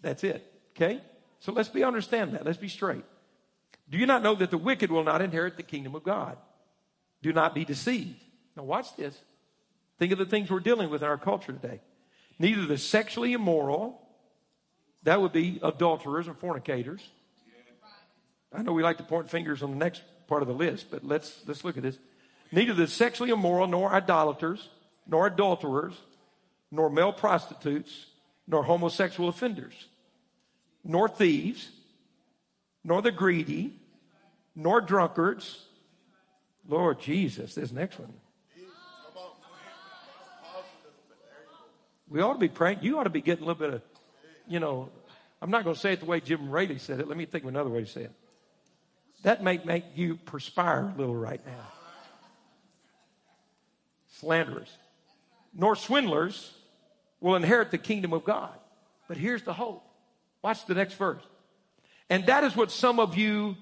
[0.00, 0.50] That's it.
[0.76, 1.02] Okay?
[1.40, 2.46] So let's be understand that.
[2.46, 3.04] Let's be straight.
[3.90, 6.36] Do you not know that the wicked will not inherit the kingdom of God?
[7.22, 8.22] Do not be deceived.
[8.56, 9.18] Now watch this.
[9.98, 11.80] Think of the things we're dealing with in our culture today.
[12.38, 14.00] Neither the sexually immoral,
[15.02, 17.00] that would be adulterers and fornicators.
[18.52, 21.04] I know we like to point fingers on the next part of the list, but
[21.04, 21.98] let's let's look at this
[22.50, 24.68] neither the sexually immoral, nor idolaters,
[25.06, 25.94] nor adulterers,
[26.70, 28.06] nor male prostitutes,
[28.46, 29.86] nor homosexual offenders,
[30.84, 31.70] nor thieves,
[32.84, 33.72] nor the greedy,
[34.54, 35.64] nor drunkards.
[36.66, 38.12] Lord Jesus, this next one.
[42.10, 42.78] We ought to be praying.
[42.80, 43.82] You ought to be getting a little bit of,
[44.46, 44.88] you know,
[45.42, 47.08] I'm not going to say it the way Jim Raley said it.
[47.08, 48.12] Let me think of another way to say it.
[49.24, 51.77] That may make you perspire a little right now
[54.20, 54.68] slanderers,
[55.54, 56.52] nor swindlers
[57.20, 58.52] will inherit the kingdom of God.
[59.08, 59.84] But here's the hope.
[60.42, 61.22] Watch the next verse.
[62.10, 63.56] And that is what some of you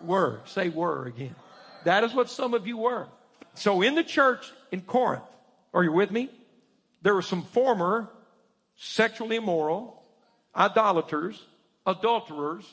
[0.00, 0.40] were.
[0.46, 1.34] Say were again.
[1.84, 3.06] That is what some of you were.
[3.54, 5.24] So in the church in Corinth,
[5.74, 6.30] are you with me?
[7.02, 8.08] There were some former
[8.76, 10.02] sexually immoral,
[10.56, 11.40] idolaters,
[11.86, 12.64] adulterers,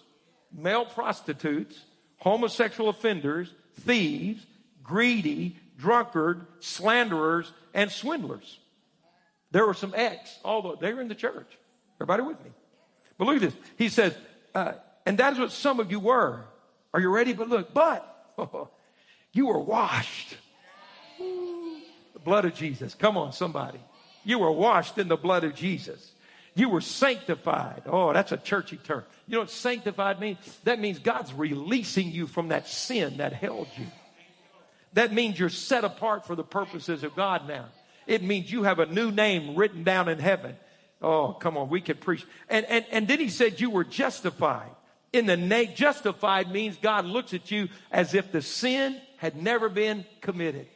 [0.51, 1.79] male prostitutes,
[2.17, 4.45] homosexual offenders, thieves,
[4.83, 8.59] greedy, drunkard, slanderers, and swindlers.
[9.51, 11.47] There were some ex, although they were in the church.
[11.97, 12.51] Everybody with me?
[13.17, 13.55] But look at this.
[13.77, 14.15] He says,
[14.53, 14.73] uh,
[15.05, 16.43] and that's what some of you were.
[16.93, 17.33] Are you ready?
[17.33, 18.37] But look, but
[19.33, 20.35] you were washed.
[21.19, 22.95] The blood of Jesus.
[22.95, 23.79] Come on, somebody.
[24.23, 26.11] You were washed in the blood of Jesus.
[26.55, 27.83] You were sanctified.
[27.85, 29.03] Oh, that's a churchy term.
[29.27, 30.37] You know what sanctified means?
[30.63, 33.85] That means God's releasing you from that sin that held you.
[34.95, 37.65] That means you're set apart for the purposes of God now.
[38.07, 40.55] It means you have a new name written down in heaven.
[41.01, 42.25] Oh, come on, we can preach.
[42.49, 44.71] And, and, and then he said you were justified.
[45.11, 49.69] In the name, justified means God looks at you as if the sin had never
[49.69, 50.67] been committed.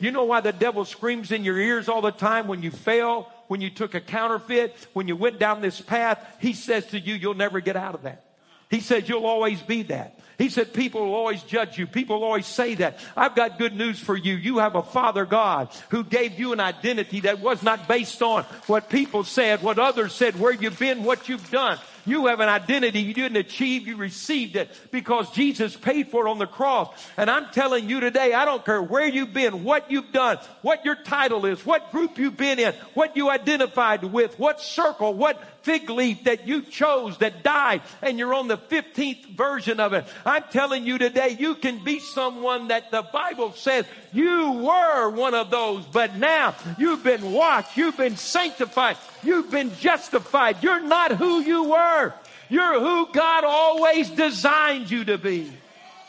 [0.00, 3.28] You know why the devil screams in your ears all the time when you fail,
[3.48, 6.36] when you took a counterfeit, when you went down this path?
[6.40, 8.24] He says to you, you'll never get out of that.
[8.70, 10.16] He says you'll always be that.
[10.38, 11.86] He said people will always judge you.
[11.86, 12.98] People will always say that.
[13.14, 14.36] I've got good news for you.
[14.36, 18.44] You have a Father God who gave you an identity that was not based on
[18.66, 21.78] what people said, what others said, where you've been, what you've done.
[22.06, 26.30] You have an identity you didn't achieve, you received it because Jesus paid for it
[26.30, 26.88] on the cross.
[27.18, 30.86] And I'm telling you today, I don't care where you've been, what you've done, what
[30.86, 35.38] your title is, what group you've been in, what you identified with, what circle, what
[35.62, 40.06] fig leaf that you chose that died and you're on the 15th version of it.
[40.24, 45.34] I'm telling you today, you can be someone that the Bible says you were one
[45.34, 50.62] of those, but now you've been washed, you've been sanctified, you've been justified.
[50.62, 52.14] You're not who you were.
[52.48, 55.52] You're who God always designed you to be.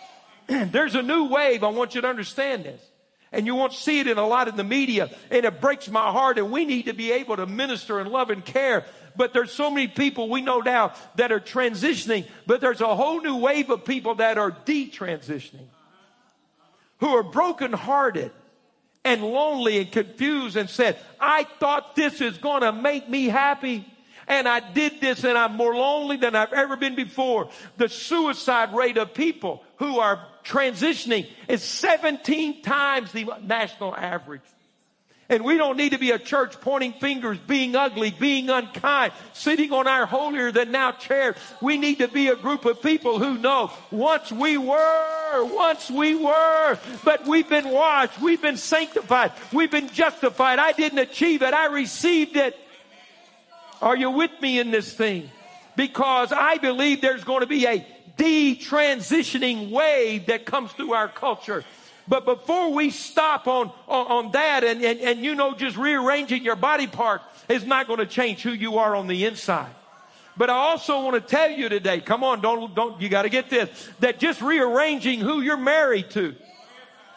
[0.47, 1.63] There's a new wave.
[1.63, 2.81] I want you to understand this.
[3.31, 5.09] And you won't see it in a lot in the media.
[5.29, 6.37] And it breaks my heart.
[6.37, 8.85] And we need to be able to minister and love and care.
[9.15, 12.25] But there's so many people we know now that are transitioning.
[12.45, 15.67] But there's a whole new wave of people that are detransitioning.
[16.99, 18.31] Who are brokenhearted
[19.03, 23.85] and lonely and confused and said, I thought this is going to make me happy
[24.27, 27.49] and I did this and I'm more lonely than I've ever been before.
[27.77, 34.41] The suicide rate of people who are transitioning is 17 times the national average.
[35.31, 39.71] And we don't need to be a church pointing fingers, being ugly, being unkind, sitting
[39.71, 41.35] on our holier than now chair.
[41.61, 46.15] We need to be a group of people who know once we were, once we
[46.15, 50.59] were, but we've been washed, we've been sanctified, we've been justified.
[50.59, 52.59] I didn't achieve it, I received it.
[53.81, 55.31] Are you with me in this thing?
[55.77, 61.63] Because I believe there's going to be a detransitioning wave that comes through our culture.
[62.11, 66.43] But before we stop on, on, on that and, and, and, you know, just rearranging
[66.43, 69.73] your body part is not going to change who you are on the inside.
[70.35, 73.29] But I also want to tell you today, come on, don't, don't, you got to
[73.29, 73.69] get this,
[74.01, 76.35] that just rearranging who you're married to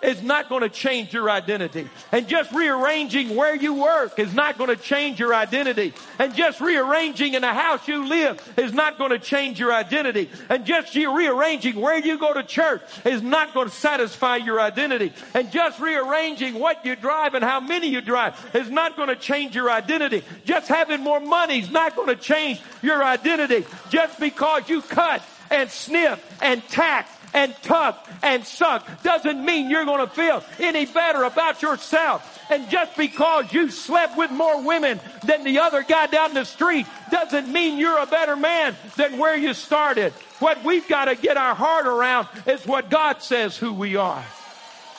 [0.04, 1.88] is not going to change your identity.
[2.12, 5.94] And just rearranging where you work is not going to change your identity.
[6.18, 10.30] And just rearranging in the house you live is not going to change your identity.
[10.48, 15.12] And just rearranging where you go to church is not going to satisfy your identity.
[15.32, 19.16] And just rearranging what you drive and how many you drive is not going to
[19.16, 20.22] change your identity.
[20.44, 23.64] Just having more money is not going to change your identity.
[23.88, 29.84] Just because you cut and sniff and tack and tuck and suck doesn't mean you're
[29.84, 32.30] going to feel any better about yourself.
[32.50, 36.86] And just because you slept with more women than the other guy down the street
[37.10, 40.12] doesn't mean you're a better man than where you started.
[40.38, 44.24] What we've got to get our heart around is what God says who we are.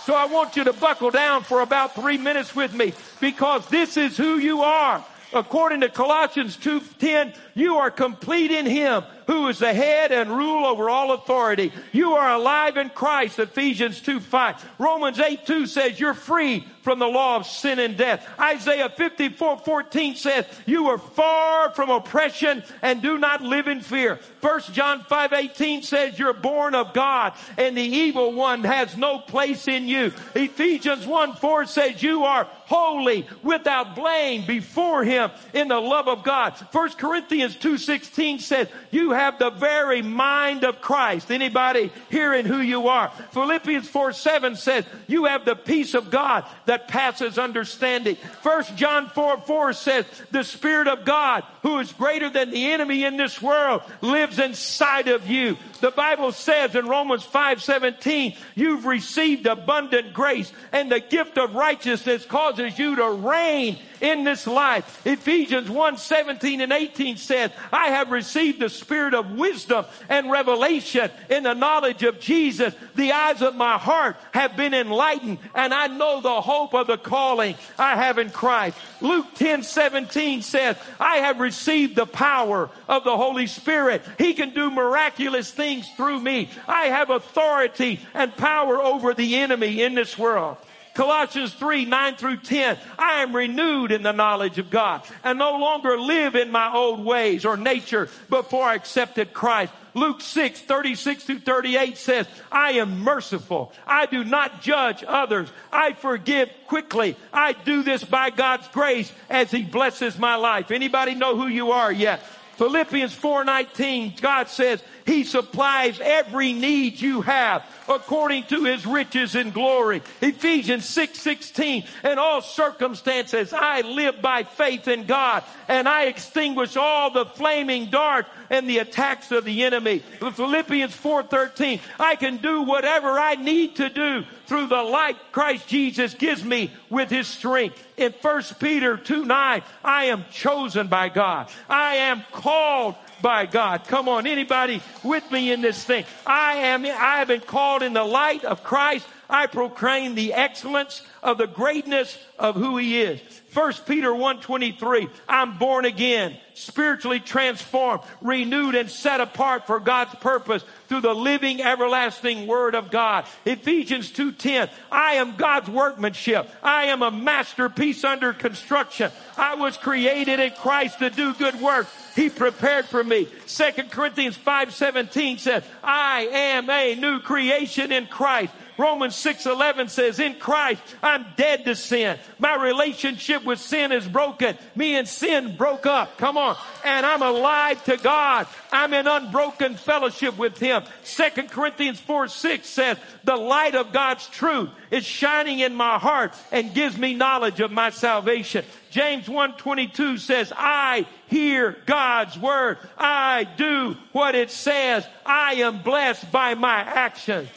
[0.06, 3.98] So I want you to buckle down for about three minutes with me because this
[3.98, 5.04] is who you are.
[5.34, 10.66] According to Colossians 2.10, you are complete in Him who is the head and rule
[10.66, 11.72] over all authority.
[11.92, 14.74] You are alive in Christ, Ephesians 2 5.
[14.78, 18.28] Romans 8 2 says you're free from the law of sin and death.
[18.40, 24.20] Isaiah 54 14 says you are far from oppression and do not live in fear.
[24.42, 29.20] 1 John 5 18 says you're born of God and the evil one has no
[29.20, 30.14] place in you.
[30.36, 36.24] Ephesians 1 4 says you are holy without blame before him in the love of
[36.24, 36.54] God.
[36.72, 41.30] 1 Corinthians 2 16 says you have the very mind of Christ.
[41.30, 43.10] Anybody hearing who you are?
[43.32, 48.16] Philippians 4 7 says, You have the peace of God that passes understanding.
[48.42, 53.04] First John 4 4 says, The Spirit of God, who is greater than the enemy
[53.04, 55.58] in this world, lives inside of you.
[55.82, 61.54] The Bible says in Romans 5 17, you've received abundant grace and the gift of
[61.54, 65.06] righteousness causes you to reign in this life.
[65.06, 67.35] Ephesians 1 17 and 18 says,
[67.72, 72.74] I have received the spirit of wisdom and revelation in the knowledge of Jesus.
[72.96, 76.98] The eyes of my heart have been enlightened and I know the hope of the
[76.98, 78.78] calling I have in Christ.
[79.02, 84.04] Luke 10 17 says, I have received the power of the Holy Spirit.
[84.18, 86.50] He can do miraculous things through me.
[86.68, 90.58] I have authority and power over the enemy in this world.
[90.96, 92.78] Colossians 3, 9 through 10.
[92.98, 97.04] I am renewed in the knowledge of God and no longer live in my old
[97.04, 99.74] ways or nature before I accepted Christ.
[99.94, 103.72] Luke 6, 36 through 38 says, I am merciful.
[103.86, 105.50] I do not judge others.
[105.72, 107.18] I forgive quickly.
[107.32, 110.72] I do this by God's grace as He blesses my life.
[110.72, 112.22] Anybody know who you are yet?
[112.58, 119.54] Philippians 4:19 God says he supplies every need you have according to his riches and
[119.54, 120.02] glory.
[120.22, 127.12] Ephesians 6:16 in all circumstances I live by faith in God and I extinguish all
[127.12, 130.00] the flaming darts and the attacks of the enemy.
[130.20, 136.14] Philippians 4:13 I can do whatever I need to do through the light Christ Jesus
[136.14, 137.82] gives me with his strength.
[137.98, 141.50] In 1 Peter 2 9, I am chosen by God.
[141.70, 142.96] I am called
[143.26, 143.86] by God.
[143.88, 146.06] Come on, anybody with me in this thing?
[146.28, 149.08] I am, I have been called in the light of Christ.
[149.30, 153.20] I proclaim the excellence of the greatness of who he is.
[153.54, 160.64] 1 Peter 1:23 I'm born again, spiritually transformed, renewed and set apart for God's purpose
[160.88, 163.26] through the living everlasting word of God.
[163.46, 166.50] Ephesians 2:10 I am God's workmanship.
[166.62, 169.12] I am a masterpiece under construction.
[169.38, 171.88] I was created in Christ to do good work.
[172.16, 173.28] He prepared for me.
[173.48, 178.54] 2 Corinthians 5:17 says, I am a new creation in Christ.
[178.78, 182.20] Romans 6:11 says, "In Christ I'm dead to sin.
[182.40, 184.58] My relationship with sin is broken.
[184.76, 186.18] Me and sin broke up.
[186.18, 186.58] Come on.
[186.84, 188.48] And I'm alive to God.
[188.72, 194.28] I'm in unbroken fellowship with him." 2 Corinthians 4 6 says, "The light of God's
[194.28, 200.18] truth is shining in my heart and gives me knowledge of my salvation." James 1:22
[200.18, 202.78] says, "I hear God's word.
[202.98, 205.06] I do what it says.
[205.26, 207.50] I am blessed by my actions."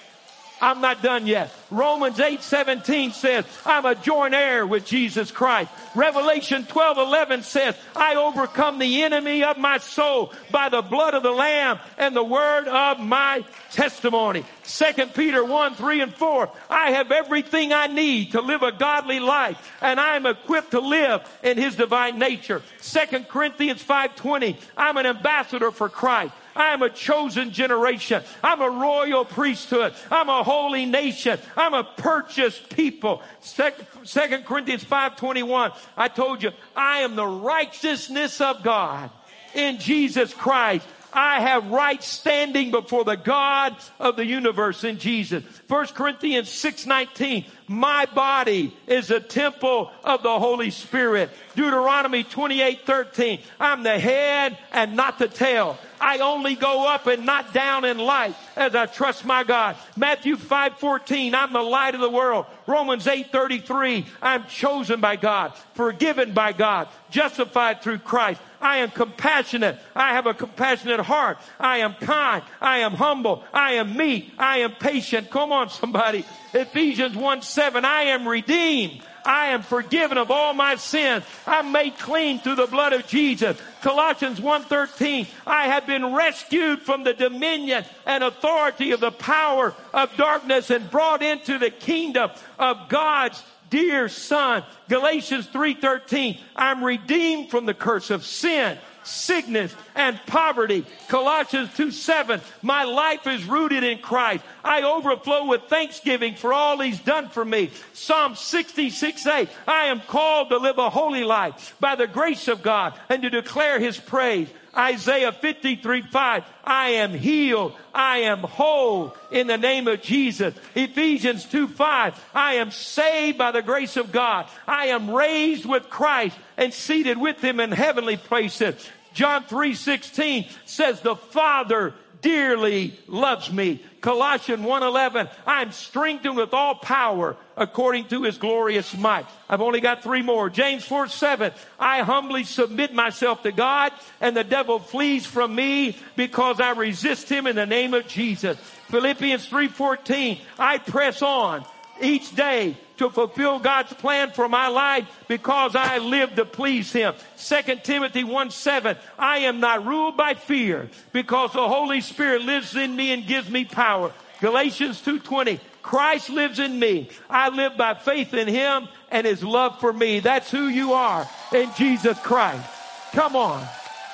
[0.61, 1.53] I'm not done yet.
[1.71, 5.71] Romans 8 17 says, I'm a joint heir with Jesus Christ.
[5.95, 11.23] Revelation 12 11 says, I overcome the enemy of my soul by the blood of
[11.23, 14.45] the Lamb and the word of my testimony.
[14.65, 19.21] 2 Peter 1 3 and 4, I have everything I need to live a godly
[19.21, 22.63] life and I am equipped to live in his divine nature.
[22.83, 26.33] 2 Corinthians 5 20, I'm an ambassador for Christ.
[26.59, 28.23] I am a chosen generation.
[28.43, 29.95] I'm a royal priesthood.
[30.11, 31.39] I'm a holy nation.
[31.57, 33.23] I'm a purchased people.
[33.41, 35.73] Second Corinthians 5:21.
[35.97, 39.11] I told you, I am the righteousness of God
[39.55, 40.85] in Jesus Christ.
[41.13, 45.43] I have right standing before the God of the universe in Jesus.
[45.69, 51.31] 1 Corinthians 6:19 my body is a temple of the Holy Spirit.
[51.55, 55.79] Deuteronomy 28:13 I'm the head and not the tail.
[56.01, 59.77] I only go up and not down in light as I trust my God.
[59.97, 62.47] Matthew 5:14, I'm the light of the world.
[62.67, 68.41] Romans 8:33, I'm chosen by God, forgiven by God, justified through Christ.
[68.61, 69.79] I am compassionate.
[69.95, 71.39] I have a compassionate heart.
[71.61, 72.43] I am kind.
[72.61, 73.45] I am humble.
[73.53, 74.33] I am meek.
[74.39, 75.31] I am patient.
[75.31, 76.25] Come on, somebody.
[76.53, 79.03] Ephesians 1 7, I am redeemed.
[79.29, 81.23] I am forgiven of all my sins.
[81.47, 83.59] I'm made clean through the blood of Jesus.
[83.83, 90.17] Colossians 1:13 I have been rescued from the dominion and authority of the power of
[90.17, 94.65] darkness and brought into the kingdom of God's dear son.
[94.89, 98.79] Galatians 3:13 I'm redeemed from the curse of sin
[99.09, 100.85] sickness, and poverty.
[101.09, 104.45] Colossians 2 7, my life is rooted in Christ.
[104.65, 107.71] I overflow with thanksgiving for all he's done for me.
[107.95, 112.63] Psalm 66 8, I am called to live a holy life by the grace of
[112.63, 114.49] God and to declare his praise.
[114.77, 117.75] Isaiah 53 5, I am healed.
[117.93, 120.55] I am whole in the name of Jesus.
[120.75, 124.47] Ephesians 2 5, I am saved by the grace of God.
[124.67, 128.89] I am raised with Christ and seated with him in heavenly places.
[129.19, 131.93] John 3:16 says the Father
[132.23, 133.83] dearly loves me.
[134.01, 139.27] Colossians 1:11 I'm strengthened with all power according to his glorious might.
[139.49, 140.49] I've only got 3 more.
[140.49, 143.91] James 4:7 I humbly submit myself to God
[144.21, 148.57] and the devil flees from me because I resist him in the name of Jesus.
[148.89, 151.65] Philippians 3:14 I press on
[152.01, 157.15] each day to fulfill God's plan for my life because I live to please Him.
[157.39, 162.77] 2 Timothy 1 7, I am not ruled by fear because the Holy Spirit lives
[162.77, 164.13] in me and gives me power.
[164.41, 167.09] Galatians 2.20, Christ lives in me.
[167.29, 170.21] I live by faith in Him and His love for me.
[170.21, 172.69] That's who you are in Jesus Christ.
[173.13, 173.67] Come on.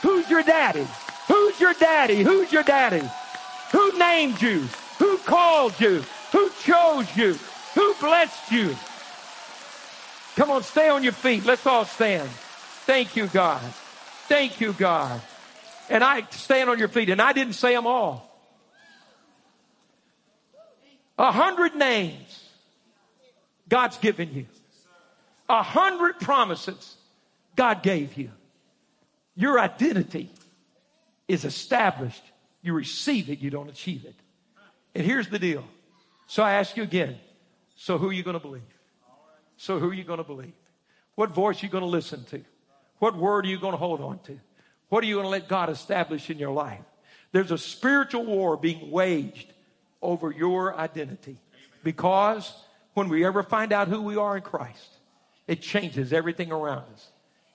[0.02, 0.86] Who's your daddy?
[1.28, 2.22] Who's your daddy?
[2.22, 3.02] Who's your daddy?
[3.72, 4.68] Who named you?
[4.98, 6.04] Who called you?
[6.32, 7.38] Who chose you?
[7.74, 8.76] Who blessed you?
[10.36, 11.44] Come on, stay on your feet.
[11.44, 12.28] Let's all stand.
[12.86, 13.62] Thank you, God.
[14.28, 15.20] Thank you, God.
[15.88, 18.30] And I stand on your feet, and I didn't say them all.
[21.18, 22.44] A hundred names
[23.68, 24.46] God's given you.
[25.48, 26.96] A hundred promises
[27.54, 28.30] God gave you.
[29.36, 30.30] Your identity
[31.28, 32.22] is established.
[32.62, 34.14] You receive it, you don't achieve it.
[34.94, 35.64] And here's the deal.
[36.26, 37.18] So I ask you again
[37.76, 38.62] so who are you going to believe?
[39.56, 40.52] So who are you going to believe?
[41.14, 42.44] What voice are you going to listen to?
[42.98, 44.38] What word are you going to hold on to?
[44.88, 46.80] What are you going to let God establish in your life?
[47.32, 49.52] There's a spiritual war being waged
[50.00, 51.36] over your identity
[51.82, 52.52] because
[52.94, 54.88] when we ever find out who we are in Christ,
[55.46, 57.08] it changes everything around us.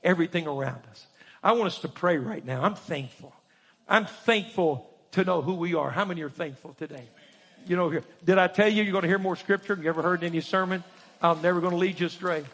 [0.03, 1.07] Everything around us.
[1.43, 2.63] I want us to pray right now.
[2.63, 3.33] I'm thankful.
[3.87, 5.89] I'm thankful to know who we are.
[5.89, 7.09] How many are thankful today?
[7.67, 9.77] You know, did I tell you you're going to hear more scripture?
[9.81, 10.83] You ever heard any sermon?
[11.21, 12.45] I'm never going to lead you astray.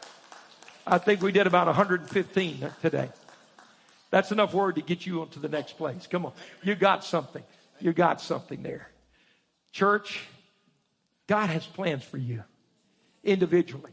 [0.85, 3.09] I think we did about 115 today.
[4.11, 6.07] That's enough word to get you onto the next place.
[6.07, 6.33] Come on.
[6.63, 7.43] You got something.
[7.79, 8.89] You got something there.
[9.71, 10.21] Church,
[11.27, 12.43] God has plans for you
[13.23, 13.91] individually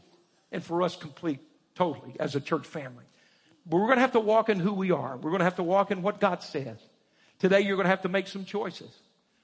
[0.51, 1.39] and for us complete,
[1.75, 3.03] totally, as a church family.
[3.65, 5.17] But we're going to have to walk in who we are.
[5.17, 6.77] We're going to have to walk in what God says.
[7.39, 8.91] Today, you're going to have to make some choices.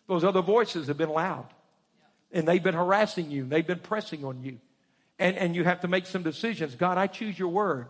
[0.08, 1.48] Those other voices have been loud
[2.32, 4.60] and they've been harassing you, they've been pressing on you.
[5.18, 6.76] And, and you have to make some decisions.
[6.76, 7.88] God, I choose your word.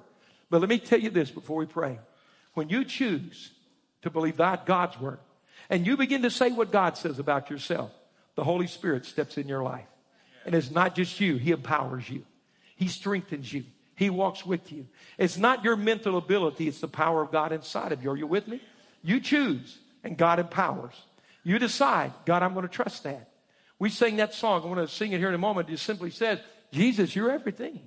[0.49, 1.99] But let me tell you this before we pray.
[2.55, 3.51] When you choose
[4.01, 5.19] to believe that God's word,
[5.69, 7.91] and you begin to say what God says about yourself,
[8.35, 9.85] the Holy Spirit steps in your life.
[10.45, 12.25] And it's not just you, He empowers you,
[12.75, 13.65] He strengthens you,
[13.95, 14.87] He walks with you.
[15.17, 18.09] It's not your mental ability, it's the power of God inside of you.
[18.09, 18.61] Are you with me?
[19.03, 20.95] You choose, and God empowers.
[21.43, 23.29] You decide, God, I'm going to trust that.
[23.80, 24.61] We sing that song.
[24.63, 25.69] I'm going to sing it here in a moment.
[25.69, 26.39] It simply says,
[26.71, 27.80] Jesus, you're everything.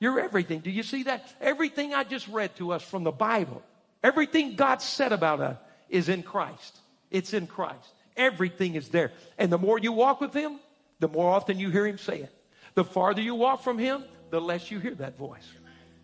[0.00, 0.60] You're everything.
[0.60, 1.32] Do you see that?
[1.40, 3.62] Everything I just read to us from the Bible,
[4.02, 5.56] everything God said about us
[5.88, 6.76] is in Christ.
[7.10, 7.88] It's in Christ.
[8.16, 9.12] Everything is there.
[9.38, 10.58] And the more you walk with Him,
[10.98, 12.34] the more often you hear Him say it.
[12.74, 15.46] The farther you walk from Him, the less you hear that voice.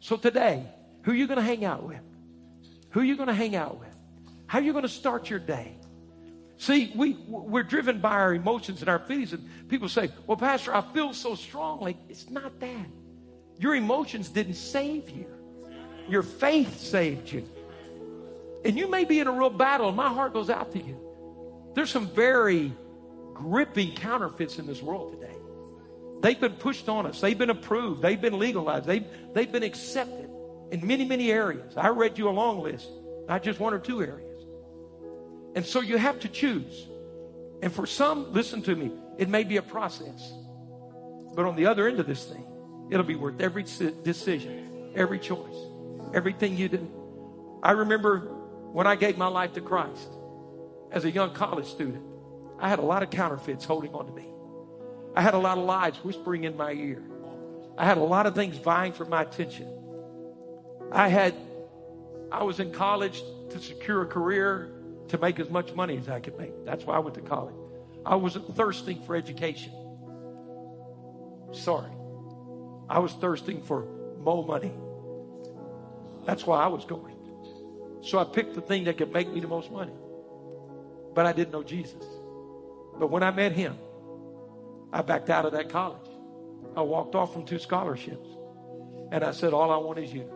[0.01, 0.64] So today,
[1.03, 2.01] who are you going to hang out with?
[2.91, 3.95] Who are you going to hang out with?
[4.47, 5.76] How are you going to start your day?
[6.57, 10.74] See, we, we're driven by our emotions and our feelings, and people say, Well, Pastor,
[10.74, 11.96] I feel so strongly.
[12.09, 12.86] It's not that.
[13.59, 15.26] Your emotions didn't save you,
[16.09, 17.48] your faith saved you.
[18.64, 20.98] And you may be in a real battle, and my heart goes out to you.
[21.74, 22.72] There's some very
[23.34, 25.34] gripping counterfeits in this world today.
[26.20, 30.30] They've been pushed on us, they've been approved, they've been legalized, they've, they've been accepted
[30.70, 31.76] in many, many areas.
[31.76, 32.88] I read you a long list,
[33.28, 34.24] not just one or two areas.
[35.55, 36.86] And so you have to choose.
[37.62, 40.32] And for some, listen to me, it may be a process.
[41.34, 42.44] But on the other end of this thing,
[42.90, 45.57] it'll be worth every decision, every choice,
[46.12, 46.90] everything you do.
[47.62, 48.20] I remember
[48.72, 50.09] when I gave my life to Christ
[50.90, 52.05] as a young college student,
[52.59, 54.26] I had a lot of counterfeits holding on to me.
[55.16, 57.02] I had a lot of lies whispering in my ear.
[57.76, 59.68] I had a lot of things vying for my attention.
[60.92, 61.34] I had,
[62.30, 64.74] I was in college to secure a career
[65.09, 66.64] to make as much money as I could make.
[66.64, 67.55] That's why I went to college.
[68.07, 69.72] I wasn't thirsting for education.
[71.52, 71.90] Sorry.
[72.88, 73.86] I was thirsting for
[74.18, 74.72] more money.
[76.26, 77.14] That's why I was going.
[78.02, 79.94] So I picked the thing that could make me the most money.
[81.14, 82.05] But I didn't know Jesus.
[82.98, 83.78] But when I met him,
[84.92, 86.11] I backed out of that college.
[86.76, 88.28] I walked off from two scholarships.
[89.11, 90.30] And I said, All I want is you.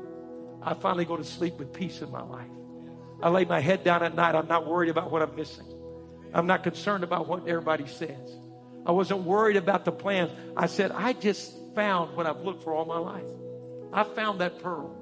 [0.62, 2.46] I finally go to sleep with peace in my life.
[3.22, 4.34] I lay my head down at night.
[4.34, 5.66] I'm not worried about what I'm missing.
[6.32, 8.36] I'm not concerned about what everybody says.
[8.86, 10.30] I wasn't worried about the plans.
[10.56, 13.24] I said, I just found what I've looked for all my life.
[13.92, 14.94] I found that pearl.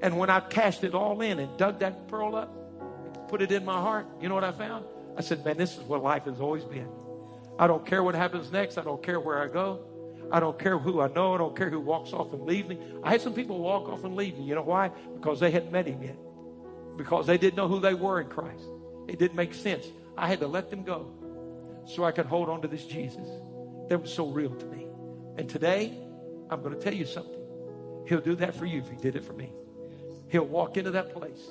[0.00, 3.64] And when I cashed it all in and dug that pearl up, put it in
[3.64, 4.84] my heart, you know what I found?
[5.16, 6.88] I said, man, this is what life has always been.
[7.58, 8.78] I don't care what happens next.
[8.78, 9.84] I don't care where I go.
[10.32, 11.34] I don't care who I know.
[11.34, 12.78] I don't care who walks off and leaves me.
[13.02, 14.44] I had some people walk off and leave me.
[14.44, 14.88] You know why?
[15.14, 16.16] Because they hadn't met him yet
[17.02, 18.64] because they didn't know who they were in Christ.
[19.08, 19.86] It didn't make sense.
[20.16, 21.10] I had to let them go
[21.84, 23.28] so I could hold on to this Jesus
[23.88, 24.86] that was so real to me.
[25.36, 25.98] And today,
[26.48, 27.40] I'm going to tell you something.
[28.06, 29.52] He'll do that for you if he did it for me.
[30.28, 31.50] He'll walk into that place.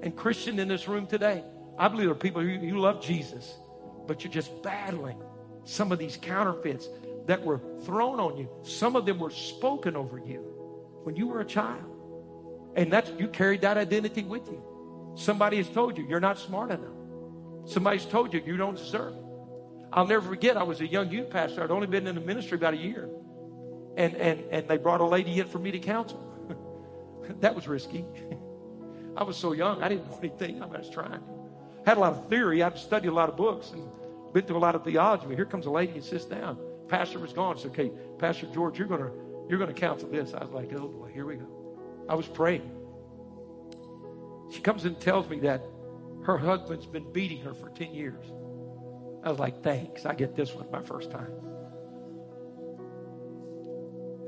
[0.00, 1.44] And Christian in this room today,
[1.76, 3.58] I believe there are people who you love Jesus,
[4.06, 5.20] but you're just battling
[5.64, 6.88] some of these counterfeits
[7.26, 8.48] that were thrown on you.
[8.62, 10.40] Some of them were spoken over you
[11.02, 11.84] when you were a child.
[12.74, 14.62] And that's you carried that identity with you.
[15.18, 16.94] Somebody has told you you're not smart enough.
[17.64, 19.22] Somebody's told you you don't deserve it.
[19.92, 21.64] I'll never forget, I was a young youth pastor.
[21.64, 23.08] I'd only been in the ministry about a year.
[23.96, 26.22] And, and, and they brought a lady in for me to counsel.
[27.40, 28.04] that was risky.
[29.16, 30.62] I was so young, I didn't know anything.
[30.62, 31.20] I was trying.
[31.84, 32.62] Had a lot of theory.
[32.62, 33.88] I'd studied a lot of books and
[34.32, 35.24] been through a lot of theology.
[35.26, 36.58] But here comes a lady and sits down.
[36.86, 37.58] Pastor was gone.
[37.58, 39.10] Said, okay, Pastor George, you're gonna
[39.48, 40.32] you're gonna counsel this.
[40.32, 41.46] I was like, oh boy, here we go.
[42.08, 42.77] I was praying.
[44.50, 45.64] She comes and tells me that
[46.24, 48.24] her husband's been beating her for 10 years.
[49.22, 50.06] I was like, thanks.
[50.06, 51.32] I get this one my first time.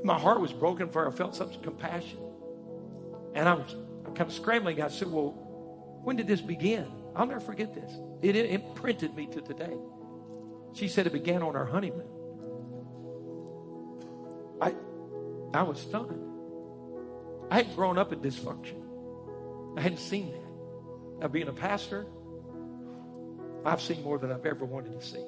[0.03, 1.09] My heart was broken for her.
[1.09, 2.19] I felt such compassion.
[3.33, 3.75] And I was
[4.15, 4.81] kind of scrambling.
[4.81, 5.31] I said, well,
[6.03, 6.91] when did this begin?
[7.15, 7.91] I'll never forget this.
[8.21, 9.77] It, imprinted me to today.
[10.73, 12.07] She said it began on our honeymoon.
[14.61, 14.73] I,
[15.53, 16.27] I was stunned.
[17.49, 18.80] I hadn't grown up in dysfunction.
[19.77, 21.21] I hadn't seen that.
[21.21, 22.05] Now, being a pastor,
[23.63, 25.23] I've seen more than I've ever wanted to see.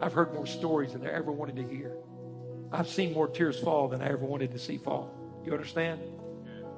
[0.00, 1.96] I've heard more stories than I ever wanted to hear.
[2.72, 5.14] I've seen more tears fall than I ever wanted to see fall.
[5.44, 6.00] You understand?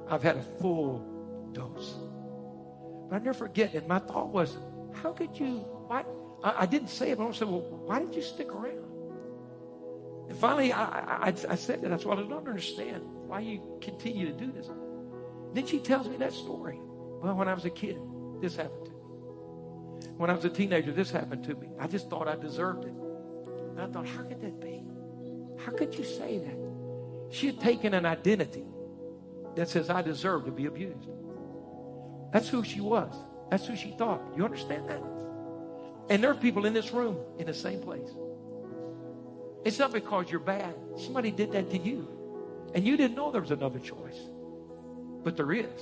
[0.07, 0.99] I've had a full
[1.53, 1.95] dose.
[3.09, 4.57] But I never forget, and my thought was,
[4.93, 6.03] how could you, why?
[6.43, 8.83] I, I didn't say it, but I said, well, why did you stick around?
[10.29, 11.99] And finally, I, I, I said that.
[11.99, 14.69] Said, well, I don't understand why you continue to do this.
[15.55, 16.81] Then she tells me that story.
[16.81, 17.97] Well, when I was a kid,
[18.41, 20.09] this happened to me.
[20.17, 21.69] When I was a teenager, this happened to me.
[21.79, 22.93] I just thought I deserved it.
[22.93, 24.83] And I thought, how could that be?
[25.57, 26.57] How could you say that?
[27.29, 28.65] She had taken an identity
[29.55, 31.07] that says, I deserve to be abused.
[32.33, 33.15] That's who she was.
[33.49, 34.21] That's who she thought.
[34.35, 35.01] You understand that?
[36.09, 38.09] And there are people in this room in the same place.
[39.63, 40.75] It's not because you're bad.
[40.97, 42.09] Somebody did that to you.
[42.73, 44.19] And you didn't know there was another choice.
[45.25, 45.81] But there is.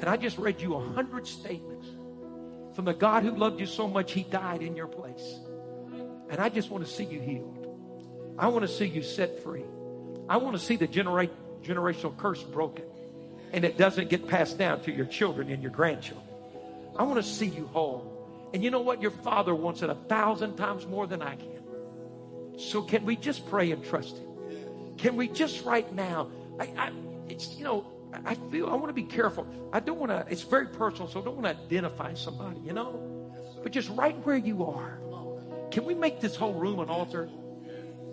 [0.00, 1.88] And I just read you a hundred statements
[2.74, 5.38] from the God who loved you so much, he died in your place.
[6.28, 7.66] And I just want to see you healed.
[8.38, 9.64] I want to see you set free.
[10.28, 11.30] I want to see the genera-
[11.62, 12.84] generational curse broken
[13.52, 16.26] and it doesn't get passed down to your children and your grandchildren.
[16.98, 18.50] I want to see you whole.
[18.52, 19.00] And you know what?
[19.00, 21.62] Your father wants it a thousand times more than I can.
[22.58, 24.26] So can we just pray and trust him?
[24.98, 26.30] Can we just right now?
[26.58, 26.90] I, I
[27.28, 27.86] it's you know,
[28.24, 29.46] I feel I want to be careful.
[29.72, 30.24] I don't want to.
[30.30, 33.32] It's very personal, so I don't want to identify somebody, you know.
[33.62, 35.00] But just right where you are,
[35.70, 37.28] can we make this whole room an altar?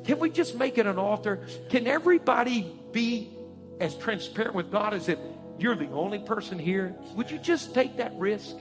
[0.03, 1.45] Can we just make it an altar?
[1.69, 3.37] Can everybody be
[3.79, 5.19] as transparent with God as if
[5.57, 6.95] you're the only person here?
[7.15, 8.55] Would you just take that risk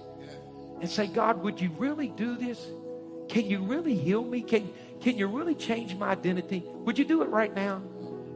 [0.80, 2.64] and say, God, would you really do this?
[3.28, 4.42] Can you really heal me?
[4.42, 6.62] Can, can you really change my identity?
[6.66, 7.82] Would you do it right now?